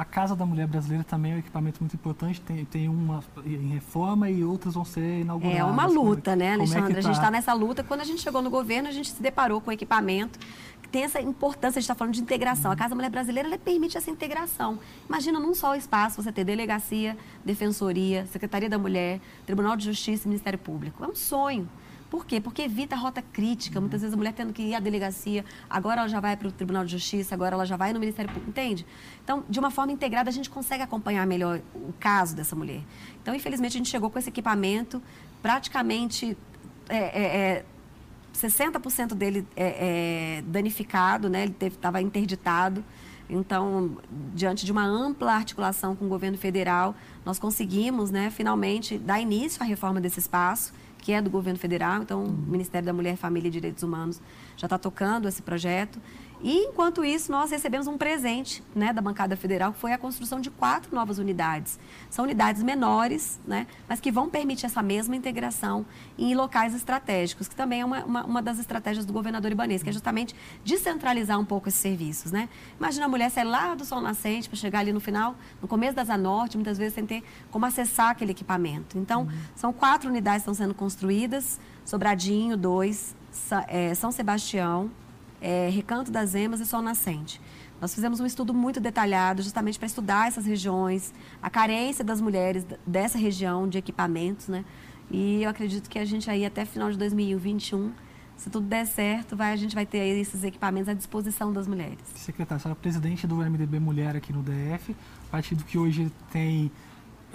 A 0.00 0.04
Casa 0.06 0.34
da 0.34 0.46
Mulher 0.46 0.66
Brasileira 0.66 1.04
também 1.04 1.32
é 1.32 1.34
um 1.34 1.38
equipamento 1.40 1.78
muito 1.80 1.92
importante, 1.92 2.40
tem, 2.40 2.64
tem 2.64 2.88
uma 2.88 3.22
em 3.44 3.68
reforma 3.68 4.30
e 4.30 4.42
outras 4.42 4.72
vão 4.72 4.82
ser 4.82 5.20
inauguradas. 5.20 5.60
É 5.60 5.62
uma 5.62 5.84
luta, 5.84 6.34
né, 6.34 6.54
Alexandre? 6.54 6.92
É 6.92 6.94
tá? 6.94 6.98
A 7.00 7.02
gente 7.02 7.16
está 7.16 7.30
nessa 7.30 7.52
luta. 7.52 7.84
Quando 7.84 8.00
a 8.00 8.04
gente 8.04 8.22
chegou 8.22 8.40
no 8.40 8.48
governo, 8.48 8.88
a 8.88 8.92
gente 8.92 9.10
se 9.10 9.22
deparou 9.22 9.60
com 9.60 9.68
o 9.68 9.72
equipamento 9.74 10.38
que 10.80 10.88
tem 10.88 11.04
essa 11.04 11.20
importância, 11.20 11.78
a 11.78 11.82
gente 11.82 11.82
está 11.82 11.94
falando 11.94 12.14
de 12.14 12.22
integração. 12.22 12.72
A 12.72 12.76
Casa 12.76 12.88
da 12.88 12.94
Mulher 12.94 13.10
Brasileira 13.10 13.58
permite 13.58 13.98
essa 13.98 14.10
integração. 14.10 14.78
Imagina 15.06 15.38
num 15.38 15.52
só 15.54 15.76
espaço 15.76 16.22
você 16.22 16.32
ter 16.32 16.44
delegacia, 16.44 17.14
defensoria, 17.44 18.24
Secretaria 18.32 18.70
da 18.70 18.78
Mulher, 18.78 19.20
Tribunal 19.44 19.76
de 19.76 19.84
Justiça 19.84 20.26
e 20.26 20.28
Ministério 20.28 20.58
Público. 20.58 21.04
É 21.04 21.08
um 21.08 21.14
sonho. 21.14 21.68
Por 22.10 22.26
quê? 22.26 22.40
Porque 22.40 22.62
evita 22.62 22.96
a 22.96 22.98
rota 22.98 23.22
crítica. 23.22 23.80
Muitas 23.80 24.00
vezes 24.00 24.12
a 24.12 24.16
mulher 24.16 24.32
tendo 24.32 24.52
que 24.52 24.62
ir 24.62 24.74
à 24.74 24.80
delegacia, 24.80 25.44
agora 25.70 26.00
ela 26.00 26.08
já 26.08 26.18
vai 26.18 26.36
para 26.36 26.48
o 26.48 26.52
Tribunal 26.52 26.84
de 26.84 26.90
Justiça, 26.90 27.36
agora 27.36 27.54
ela 27.54 27.64
já 27.64 27.76
vai 27.76 27.92
no 27.92 28.00
Ministério 28.00 28.28
Público, 28.28 28.50
entende? 28.50 28.84
Então, 29.22 29.44
de 29.48 29.60
uma 29.60 29.70
forma 29.70 29.92
integrada, 29.92 30.28
a 30.28 30.32
gente 30.32 30.50
consegue 30.50 30.82
acompanhar 30.82 31.24
melhor 31.24 31.60
o 31.72 31.92
caso 32.00 32.34
dessa 32.34 32.56
mulher. 32.56 32.82
Então, 33.22 33.32
infelizmente, 33.32 33.76
a 33.76 33.78
gente 33.78 33.88
chegou 33.88 34.10
com 34.10 34.18
esse 34.18 34.28
equipamento, 34.28 35.00
praticamente 35.40 36.36
é, 36.88 36.96
é, 36.96 37.22
é, 37.22 37.64
60% 38.34 39.14
dele 39.14 39.46
é, 39.54 40.38
é, 40.38 40.42
danificado, 40.42 41.30
né? 41.30 41.44
ele 41.44 41.54
estava 41.62 42.02
interditado. 42.02 42.84
Então, 43.28 43.98
diante 44.34 44.66
de 44.66 44.72
uma 44.72 44.84
ampla 44.84 45.32
articulação 45.32 45.94
com 45.94 46.06
o 46.06 46.08
governo 46.08 46.36
federal, 46.36 46.96
nós 47.24 47.38
conseguimos, 47.38 48.10
né, 48.10 48.28
finalmente, 48.28 48.98
dar 48.98 49.20
início 49.20 49.62
à 49.62 49.64
reforma 49.64 50.00
desse 50.00 50.18
espaço 50.18 50.72
que 51.00 51.12
é 51.12 51.22
do 51.22 51.30
governo 51.30 51.58
federal, 51.58 52.02
então 52.02 52.24
o 52.24 52.30
Ministério 52.30 52.86
da 52.86 52.92
Mulher, 52.92 53.16
Família 53.16 53.48
e 53.48 53.50
Direitos 53.50 53.82
Humanos 53.82 54.20
já 54.56 54.66
está 54.66 54.78
tocando 54.78 55.26
esse 55.26 55.42
projeto. 55.42 56.00
E, 56.42 56.66
enquanto 56.66 57.04
isso, 57.04 57.30
nós 57.30 57.50
recebemos 57.50 57.86
um 57.86 57.98
presente 57.98 58.62
né, 58.74 58.92
da 58.92 59.02
bancada 59.02 59.36
federal, 59.36 59.72
que 59.72 59.78
foi 59.78 59.92
a 59.92 59.98
construção 59.98 60.40
de 60.40 60.50
quatro 60.50 60.94
novas 60.94 61.18
unidades. 61.18 61.78
São 62.08 62.24
unidades 62.24 62.62
menores, 62.62 63.38
né, 63.46 63.66
mas 63.88 64.00
que 64.00 64.10
vão 64.10 64.28
permitir 64.28 64.66
essa 64.66 64.82
mesma 64.82 65.14
integração 65.14 65.84
em 66.18 66.34
locais 66.34 66.74
estratégicos, 66.74 67.46
que 67.46 67.54
também 67.54 67.82
é 67.82 67.84
uma, 67.84 68.04
uma, 68.04 68.24
uma 68.24 68.42
das 68.42 68.58
estratégias 68.58 69.04
do 69.04 69.12
governador 69.12 69.52
Ibanês, 69.52 69.82
que 69.82 69.90
é 69.90 69.92
justamente 69.92 70.34
descentralizar 70.64 71.38
um 71.38 71.44
pouco 71.44 71.68
esses 71.68 71.80
serviços. 71.80 72.32
Né? 72.32 72.48
Imagina 72.78 73.06
a 73.06 73.08
mulher 73.08 73.30
sair 73.30 73.44
lá 73.44 73.74
do 73.74 73.84
Sol 73.84 74.00
Nascente 74.00 74.48
para 74.48 74.56
chegar 74.56 74.80
ali 74.80 74.92
no 74.92 75.00
final, 75.00 75.36
no 75.60 75.68
começo 75.68 75.94
da 75.94 76.04
Zanorte, 76.04 76.56
muitas 76.56 76.78
vezes 76.78 76.94
sem 76.94 77.04
ter 77.04 77.22
como 77.50 77.66
acessar 77.66 78.10
aquele 78.10 78.32
equipamento. 78.32 78.98
Então, 78.98 79.22
uhum. 79.22 79.30
são 79.54 79.72
quatro 79.72 80.08
unidades 80.08 80.44
que 80.44 80.50
estão 80.50 80.54
sendo 80.54 80.74
construídas, 80.74 81.60
Sobradinho, 81.84 82.56
dois, 82.56 83.16
é, 83.66 83.94
São 83.94 84.12
Sebastião, 84.12 84.90
é, 85.40 85.68
Recanto 85.68 86.10
das 86.10 86.34
Emas 86.34 86.60
e 86.60 86.66
Sol 86.66 86.82
Nascente. 86.82 87.40
Nós 87.80 87.94
fizemos 87.94 88.20
um 88.20 88.26
estudo 88.26 88.52
muito 88.52 88.78
detalhado 88.78 89.42
justamente 89.42 89.78
para 89.78 89.86
estudar 89.86 90.28
essas 90.28 90.44
regiões, 90.44 91.14
a 91.42 91.48
carência 91.48 92.04
das 92.04 92.20
mulheres 92.20 92.66
dessa 92.86 93.16
região 93.16 93.66
de 93.66 93.78
equipamentos, 93.78 94.48
né? 94.48 94.64
E 95.10 95.42
eu 95.42 95.50
acredito 95.50 95.88
que 95.88 95.98
a 95.98 96.04
gente 96.04 96.30
aí 96.30 96.44
até 96.44 96.64
final 96.64 96.90
de 96.90 96.98
2021, 96.98 97.90
se 98.36 98.48
tudo 98.48 98.66
der 98.66 98.86
certo, 98.86 99.34
vai, 99.34 99.52
a 99.52 99.56
gente 99.56 99.74
vai 99.74 99.86
ter 99.86 99.98
esses 99.98 100.44
equipamentos 100.44 100.88
à 100.88 100.94
disposição 100.94 101.52
das 101.52 101.66
mulheres. 101.66 101.98
Secretária, 102.14 102.56
a 102.56 102.60
senhora 102.60 102.78
é 102.78 102.82
presidente 102.82 103.26
do 103.26 103.36
MDB 103.36 103.80
Mulher 103.80 104.14
aqui 104.14 104.32
no 104.32 104.42
DF, 104.42 104.94
partido 105.30 105.64
que 105.64 105.78
hoje 105.78 106.12
tem 106.30 106.70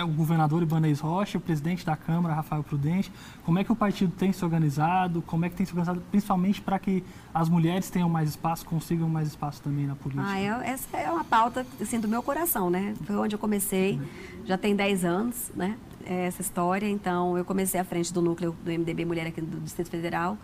o 0.03 0.07
governador 0.07 0.61
Ibanez 0.61 0.99
Rocha, 0.99 1.37
o 1.37 1.41
presidente 1.41 1.85
da 1.85 1.95
Câmara, 1.95 2.33
Rafael 2.33 2.63
Prudente. 2.63 3.11
Como 3.43 3.57
é 3.59 3.63
que 3.63 3.71
o 3.71 3.75
partido 3.75 4.11
tem 4.11 4.31
se 4.33 4.43
organizado? 4.43 5.21
Como 5.21 5.45
é 5.45 5.49
que 5.49 5.55
tem 5.55 5.65
se 5.65 5.71
organizado, 5.71 6.01
principalmente 6.11 6.61
para 6.61 6.77
que 6.79 7.03
as 7.33 7.47
mulheres 7.47 7.89
tenham 7.89 8.09
mais 8.09 8.29
espaço, 8.29 8.65
consigam 8.65 9.07
mais 9.07 9.29
espaço 9.29 9.61
também 9.61 9.85
na 9.85 9.95
política? 9.95 10.27
Ah, 10.27 10.39
é, 10.39 10.69
essa 10.69 10.97
é 10.97 11.09
uma 11.09 11.23
pauta 11.23 11.65
assim, 11.79 11.99
do 11.99 12.07
meu 12.07 12.21
coração, 12.21 12.69
né? 12.69 12.93
Foi 13.05 13.15
onde 13.15 13.35
eu 13.35 13.39
comecei, 13.39 13.99
já 14.45 14.57
tem 14.57 14.75
10 14.75 15.05
anos, 15.05 15.51
né? 15.55 15.77
Essa 16.05 16.41
história. 16.41 16.87
Então, 16.87 17.37
eu 17.37 17.45
comecei 17.45 17.79
à 17.79 17.83
frente 17.83 18.13
do 18.13 18.21
núcleo 18.21 18.55
do 18.63 18.71
MDB 18.71 19.05
Mulher 19.05 19.27
aqui 19.27 19.41
do 19.41 19.59
Distrito 19.59 19.89
Federal. 19.89 20.37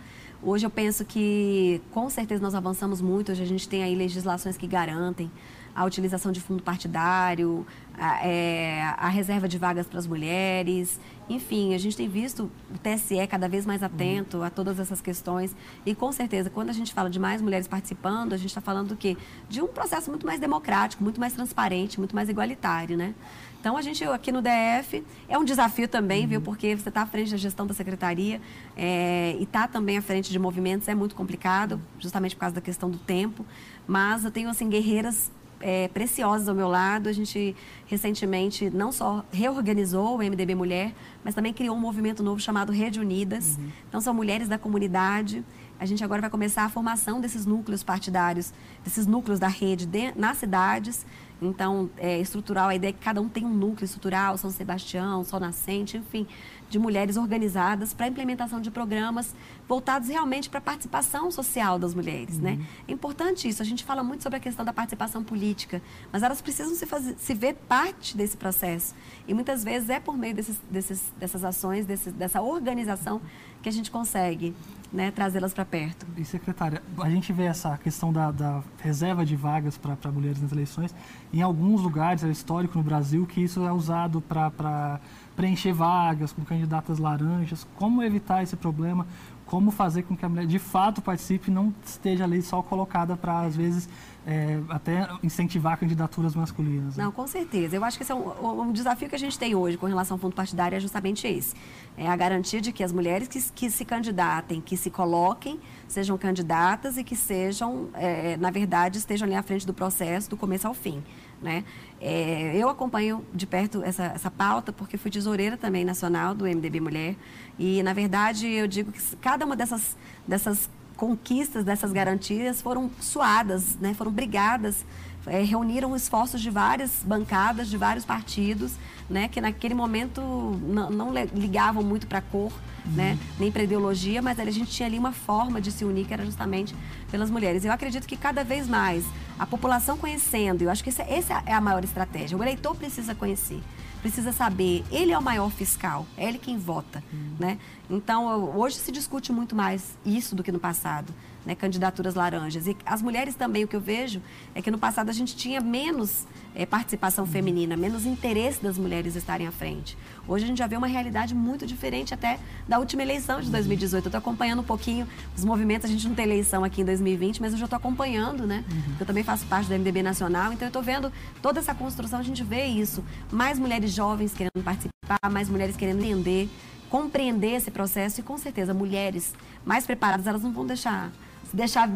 Hoje 0.44 0.66
eu 0.66 0.72
penso 0.72 1.06
que, 1.06 1.80
com 1.92 2.10
certeza, 2.10 2.42
nós 2.42 2.56
avançamos 2.56 3.00
muito. 3.00 3.32
Hoje 3.32 3.44
a 3.44 3.46
gente 3.46 3.70
tem 3.70 3.84
aí 3.84 3.94
legislações 3.94 4.58
que 4.58 4.66
garantem 4.66 5.30
a 5.76 5.86
utilização 5.86 6.32
de 6.32 6.42
fundo 6.42 6.62
partidário, 6.62 7.66
a, 7.98 8.28
é, 8.28 8.82
a 8.98 9.10
reserva 9.10 9.48
de 9.48 9.58
vagas 9.58 9.88
para 9.88 10.00
as 10.00 10.08
mulheres. 10.08 11.00
Enfim, 11.30 11.74
a 11.74 11.78
gente 11.78 11.96
tem 11.96 12.10
visto 12.10 12.52
o 12.74 12.78
TSE 12.78 13.26
cada 13.28 13.48
vez 13.48 13.66
mais 13.66 13.82
atento 13.82 14.38
uhum. 14.38 14.44
a 14.44 14.50
todas 14.50 14.80
essas 14.80 15.00
questões. 15.00 15.56
E, 15.86 15.96
com 15.96 16.12
certeza, 16.12 16.50
quando 16.50 16.70
a 16.70 16.74
gente 16.74 16.94
fala 16.94 17.10
de 17.10 17.20
mais 17.20 17.42
mulheres 17.42 17.68
participando, 17.68 18.34
a 18.34 18.38
gente 18.38 18.50
está 18.50 18.60
falando 18.60 18.90
do 18.90 18.98
quê? 18.98 19.16
De 19.48 19.62
um 19.62 19.68
processo 19.68 20.10
muito 20.10 20.26
mais 20.26 20.40
democrático, 20.40 21.04
muito 21.04 21.20
mais 21.20 21.34
transparente, 21.34 22.00
muito 22.00 22.16
mais 22.16 22.28
igualitário, 22.28 22.98
né? 22.98 23.14
Então, 23.62 23.78
a 23.78 23.82
gente 23.84 24.04
aqui 24.04 24.32
no 24.32 24.42
DF 24.42 25.04
é 25.30 25.38
um 25.38 25.46
desafio 25.46 25.88
também, 25.88 26.24
uhum. 26.24 26.28
viu? 26.28 26.42
Porque 26.42 26.76
você 26.76 26.90
está 26.90 27.04
à 27.04 27.06
frente 27.06 27.32
da 27.32 27.38
gestão 27.38 27.68
da 27.68 27.74
secretaria 27.74 28.42
é, 28.76 29.36
e 29.40 29.44
está 29.44 29.68
também 29.68 30.00
à 30.00 30.02
frente 30.02 30.32
de 30.32 30.40
movimentos 30.40 30.88
é 30.88 30.96
muito 30.96 31.14
complicado, 31.14 31.80
justamente 32.00 32.36
por 32.36 32.42
causa 32.42 32.56
da 32.56 32.62
questão 32.62 32.90
do 32.90 32.98
tempo. 32.98 33.46
Mas 33.88 34.26
eu 34.26 34.32
tenho, 34.32 34.50
assim, 34.50 34.68
guerreiras 34.68 35.32
é, 35.62 35.88
preciosas 35.88 36.48
ao 36.48 36.56
meu 36.56 36.68
lado. 36.68 37.08
A 37.08 37.14
gente 37.14 37.56
recentemente 37.88 38.70
não 38.70 38.92
só 38.92 39.24
reorganizou 39.32 40.16
o 40.16 40.18
MDB 40.18 40.56
Mulher, 40.56 40.94
mas 41.24 41.36
também 41.36 41.54
criou 41.54 41.76
um 41.76 41.80
movimento 41.80 42.24
novo 42.24 42.40
chamado 42.40 42.72
Rede 42.72 43.00
Unidas. 43.00 43.58
Uhum. 43.58 43.70
Então, 43.88 44.02
são 44.02 44.14
mulheres 44.14 44.48
da 44.48 44.58
comunidade. 44.58 45.44
A 45.80 45.86
gente 45.86 46.04
agora 46.04 46.22
vai 46.22 46.30
começar 46.30 46.64
a 46.64 46.70
formação 46.70 47.20
desses 47.20 47.46
núcleos 47.46 47.84
partidários, 47.84 48.54
desses 48.84 49.08
núcleos 49.08 49.40
da 49.40 49.48
rede 49.48 49.88
de, 49.88 50.12
nas 50.16 50.38
cidades. 50.38 51.06
Então, 51.42 51.90
é, 51.98 52.20
estrutural, 52.20 52.70
a 52.70 52.76
ideia 52.76 52.92
é 52.92 52.94
que 52.94 53.00
cada 53.00 53.20
um 53.20 53.28
tem 53.28 53.44
um 53.44 53.54
núcleo 53.54 53.86
estrutural, 53.86 54.38
São 54.38 54.52
Sebastião, 54.52 55.24
Sol 55.24 55.40
Nascente, 55.40 55.98
enfim, 55.98 56.28
de 56.72 56.80
mulheres 56.80 57.18
organizadas 57.18 57.94
para 57.94 58.06
a 58.06 58.10
implementação 58.10 58.62
de 58.62 58.72
programas 58.72 59.36
voltados 59.68 60.08
realmente 60.08 60.50
para 60.50 60.60
a 60.60 60.62
participação 60.62 61.30
social 61.30 61.78
das 61.78 61.94
mulheres, 61.94 62.40
né? 62.40 62.52
uhum. 62.52 62.58
né? 62.58 62.66
É 62.88 62.92
importante 62.94 63.48
isso. 63.48 63.62
A 63.62 63.66
gente 63.66 63.84
fala 63.84 64.02
muito 64.02 64.24
sobre 64.24 64.38
a 64.38 64.40
questão 64.40 64.64
da 64.64 64.72
participação 64.72 65.22
política, 65.22 65.82
mas 66.12 66.24
elas 66.24 66.42
precisam 66.42 66.74
se, 66.74 66.86
fazer, 66.86 67.16
se 67.18 67.34
ver 67.34 67.56
parte 67.68 68.16
desse 68.16 68.38
processo. 68.38 68.96
E 69.28 69.34
muitas 69.34 69.66
vezes 69.66 69.90
é 69.90 70.00
por 70.00 70.18
meio 70.18 70.34
desses, 70.34 70.58
desses, 70.72 71.14
dessas 71.18 71.44
ações, 71.44 71.86
dessa 71.86 72.42
organização 72.42 73.22
que 73.62 73.70
a 73.70 73.72
gente 73.72 73.92
consegue 73.92 74.56
né, 74.92 75.10
trazê-las 75.12 75.54
para 75.54 75.64
perto. 75.64 76.06
E, 76.18 76.26
secretária, 76.26 76.82
a 77.00 77.10
gente 77.10 77.32
vê 77.32 77.44
essa 77.44 77.78
questão 77.78 78.12
da, 78.12 78.32
da 78.32 78.62
reserva 78.80 79.26
de 79.26 79.36
vagas 79.36 79.78
para 79.78 80.12
mulheres 80.12 80.42
nas 80.42 80.52
eleições. 80.52 80.94
Em 81.32 81.42
alguns 81.42 81.82
lugares, 81.82 82.24
é 82.24 82.30
histórico 82.30 82.78
no 82.78 82.84
Brasil, 82.84 83.26
que 83.26 83.42
isso 83.42 83.66
é 83.66 83.72
usado 83.72 84.22
para 84.22 85.00
preencher 85.36 85.72
vagas 85.72 86.34
com 86.34 86.44
candidatas 86.44 87.00
laranjas. 87.00 87.66
Como 87.76 88.04
evitar 88.04 88.44
esse 88.44 88.56
problema? 88.56 89.08
Como 89.52 89.70
fazer 89.70 90.04
com 90.04 90.16
que 90.16 90.24
a 90.24 90.30
mulher 90.30 90.48
de 90.48 90.58
fato 90.58 91.02
participe 91.02 91.52
e 91.52 91.54
não 91.54 91.74
esteja 91.86 92.24
ali 92.24 92.42
só 92.42 92.62
colocada 92.62 93.18
para, 93.18 93.42
às 93.42 93.54
vezes, 93.54 93.90
é, 94.26 94.58
até 94.70 95.10
incentivar 95.22 95.78
candidaturas 95.78 96.34
masculinas. 96.34 96.96
Né? 96.96 97.04
Não, 97.04 97.12
com 97.12 97.28
certeza. 97.28 97.76
Eu 97.76 97.84
acho 97.84 97.98
que 97.98 98.04
esse 98.04 98.14
é 98.14 98.16
um, 98.16 98.62
um, 98.62 98.72
desafio 98.72 99.10
que 99.10 99.16
a 99.16 99.20
gente 99.20 99.38
tem 99.38 99.54
hoje 99.54 99.78
com 99.78 99.86
relação 99.88 100.16
ao 100.16 100.20
fundo 100.20 100.34
partidário 100.34 100.78
é 100.78 100.80
justamente 100.80 101.28
esse. 101.28 101.54
É 101.98 102.08
a 102.08 102.16
garantia 102.16 102.62
de 102.62 102.72
que 102.72 102.82
as 102.82 102.94
mulheres 102.94 103.28
que, 103.28 103.42
que 103.52 103.70
se 103.70 103.84
candidatem, 103.84 104.62
que 104.62 104.78
se 104.78 104.90
coloquem, 104.90 105.60
sejam 105.86 106.18
candidatas 106.18 106.96
e 106.96 107.04
que 107.04 107.18
sejam, 107.18 107.90
é, 107.94 108.38
na 108.38 108.52
verdade, 108.52 109.00
estejam 109.00 109.26
ali 109.26 109.36
à 109.36 109.44
frente 109.44 109.68
do 109.68 109.74
processo, 109.74 110.30
do 110.30 110.38
começo 110.38 110.66
ao 110.66 110.74
fim. 110.74 111.04
Né? 111.42 111.64
É, 112.00 112.56
eu 112.56 112.70
acompanho 112.70 113.26
de 113.34 113.48
perto 113.48 113.82
essa, 113.84 114.06
essa 114.06 114.30
pauta 114.30 114.72
porque 114.72 114.96
fui 114.96 115.10
tesoureira 115.10 115.58
também 115.58 115.84
nacional 115.84 116.36
do 116.36 116.46
MDB 116.46 116.80
Mulher 116.80 117.16
e, 117.58 117.82
na 117.82 117.94
verdade, 117.94 118.48
eu 118.48 118.68
digo 118.68 118.92
que 118.92 119.02
cada 119.18 119.44
uma 119.44 119.56
dessas, 119.56 119.98
dessas 120.28 120.70
conquistas, 120.96 121.64
dessas 121.64 121.92
garantias 121.92 122.62
foram 122.62 122.92
suadas, 123.00 123.76
né? 123.78 123.96
foram 123.96 124.12
brigadas, 124.12 124.86
é, 125.28 125.44
reuniram 125.44 125.96
esforços 125.96 126.42
de 126.42 126.50
várias 126.50 127.04
bancadas, 127.04 127.70
de 127.70 127.78
vários 127.78 128.06
partidos, 128.06 128.74
né? 129.10 129.28
que 129.28 129.40
naquele 129.40 129.74
momento 129.74 130.22
não, 130.22 130.90
não 130.90 131.14
ligavam 131.34 131.84
muito 131.84 132.08
para 132.08 132.20
a 132.20 132.22
cor, 132.22 132.52
uhum. 132.86 132.92
né? 132.94 133.18
nem 133.40 133.52
para 133.52 133.64
ideologia, 133.64 134.22
mas 134.22 134.40
a 134.40 134.50
gente 134.50 134.72
tinha 134.72 134.88
ali 134.88 134.98
uma 134.98 135.12
forma 135.12 135.62
de 135.62 135.72
se 135.72 135.86
unir 135.86 136.06
que 136.06 136.14
era 136.14 136.26
justamente 136.26 136.76
pelas 137.10 137.30
mulheres. 137.30 137.66
Eu 137.66 137.72
acredito 137.72 138.08
que 138.08 138.18
cada 138.18 138.44
vez 138.44 138.68
mais 138.68 139.06
a 139.38 139.46
população 139.46 139.98
conhecendo, 139.98 140.64
eu 140.64 140.70
acho 140.70 140.84
que 140.84 140.90
essa, 140.90 141.04
essa 141.04 141.44
é 141.46 141.54
a 141.54 141.62
maior 141.62 141.84
estratégia. 141.84 142.38
O 142.38 142.44
eleitor 142.44 142.76
precisa 142.76 143.14
conhecer, 143.14 143.62
precisa 144.02 144.32
saber, 144.32 144.84
ele 144.92 145.12
é 145.12 145.18
o 145.18 145.22
maior 145.22 145.52
fiscal, 145.52 146.06
é 146.18 146.28
ele 146.28 146.40
quem 146.40 146.58
vota, 146.58 147.04
uhum. 147.12 147.36
né? 147.40 147.58
Então, 147.90 148.56
hoje 148.56 148.78
se 148.78 148.92
discute 148.92 149.32
muito 149.32 149.56
mais 149.56 149.98
isso 150.06 150.36
do 150.36 150.44
que 150.44 150.52
no 150.52 150.60
passado 150.60 151.14
né, 151.46 151.56
candidaturas 151.56 152.16
laranjas. 152.16 152.68
E 152.68 152.78
as 152.86 153.02
mulheres 153.02 153.36
também, 153.36 153.64
o 153.64 153.68
que 153.68 153.76
eu 153.76 153.82
vejo 153.82 154.22
é 154.54 154.62
que 154.62 154.70
no 154.70 154.78
passado 154.78 155.10
a 155.10 155.14
gente 155.14 155.36
tinha 155.36 155.60
menos 155.60 156.26
é, 156.54 156.66
participação 156.66 157.26
feminina, 157.26 157.76
menos 157.76 158.06
interesse 158.06 158.62
das 158.62 158.78
mulheres 158.78 159.16
estarem 159.16 159.48
à 159.48 159.52
frente. 159.52 159.98
Hoje 160.28 160.44
a 160.44 160.48
gente 160.48 160.58
já 160.58 160.68
vê 160.68 160.76
uma 160.76 160.88
realidade 160.88 161.34
muito 161.34 161.66
diferente 161.66 162.14
até 162.14 162.40
da 162.68 162.78
última 162.78 163.02
eleição 163.02 163.42
de 163.42 163.50
2018. 163.50 164.06
Eu 164.06 164.08
estou 164.10 164.20
acompanhando 164.20 164.60
um 164.60 164.64
pouquinho 164.64 165.08
os 165.36 165.44
movimentos, 165.44 165.90
a 165.90 165.92
gente 165.92 166.08
não 166.08 166.16
tem 166.16 166.26
eleição 166.26 166.64
aqui 166.64 166.82
em 166.82 166.86
2020, 166.86 167.42
mas 167.42 167.54
eu 167.54 167.60
já 167.60 167.66
estou 167.66 167.78
acompanhando, 167.78 168.46
né? 168.46 168.64
Uhum. 168.70 168.96
Eu 169.00 169.06
também 169.06 169.24
faço 169.24 169.46
parte 169.46 169.68
do 169.68 169.74
MDB 169.74 170.04
Nacional, 170.04 170.54
então 170.54 170.66
eu 170.66 170.70
estou 170.70 170.84
vendo 170.84 171.12
toda 171.42 171.60
essa 171.60 171.74
construção, 171.74 172.20
a 172.20 172.24
gente 172.24 172.44
vê 172.44 172.66
isso. 172.66 173.04
Mais 173.32 173.58
mulheres 173.58 173.92
jovens 173.92 174.34
querendo 174.34 174.64
participar, 174.64 175.30
mais 175.32 175.50
mulheres 175.50 175.76
querendo 175.76 176.00
entender, 176.04 176.50
compreender 176.90 177.56
esse 177.56 177.72
processo 177.72 178.20
e 178.20 178.24
com 178.24 178.38
certeza 178.38 178.74
mulheres 178.74 179.34
mais 179.66 179.86
preparadas, 179.86 180.28
elas 180.28 180.44
não 180.44 180.52
vão 180.52 180.66
deixar 180.66 181.12
deixar. 181.56 181.90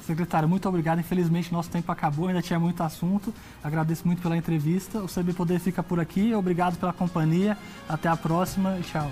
Secretária, 0.00 0.48
muito 0.48 0.68
obrigado. 0.68 0.98
Infelizmente, 0.98 1.52
nosso 1.52 1.70
tempo 1.70 1.90
acabou, 1.92 2.28
ainda 2.28 2.42
tinha 2.42 2.58
muito 2.58 2.82
assunto. 2.82 3.32
Agradeço 3.62 4.06
muito 4.06 4.22
pela 4.22 4.36
entrevista. 4.36 4.98
O 5.00 5.06
CB 5.06 5.32
Poder 5.34 5.60
fica 5.60 5.82
por 5.82 6.00
aqui. 6.00 6.34
Obrigado 6.34 6.78
pela 6.78 6.92
companhia. 6.92 7.56
Até 7.88 8.08
a 8.08 8.16
próxima 8.16 8.78
e 8.78 8.82
tchau. 8.82 9.10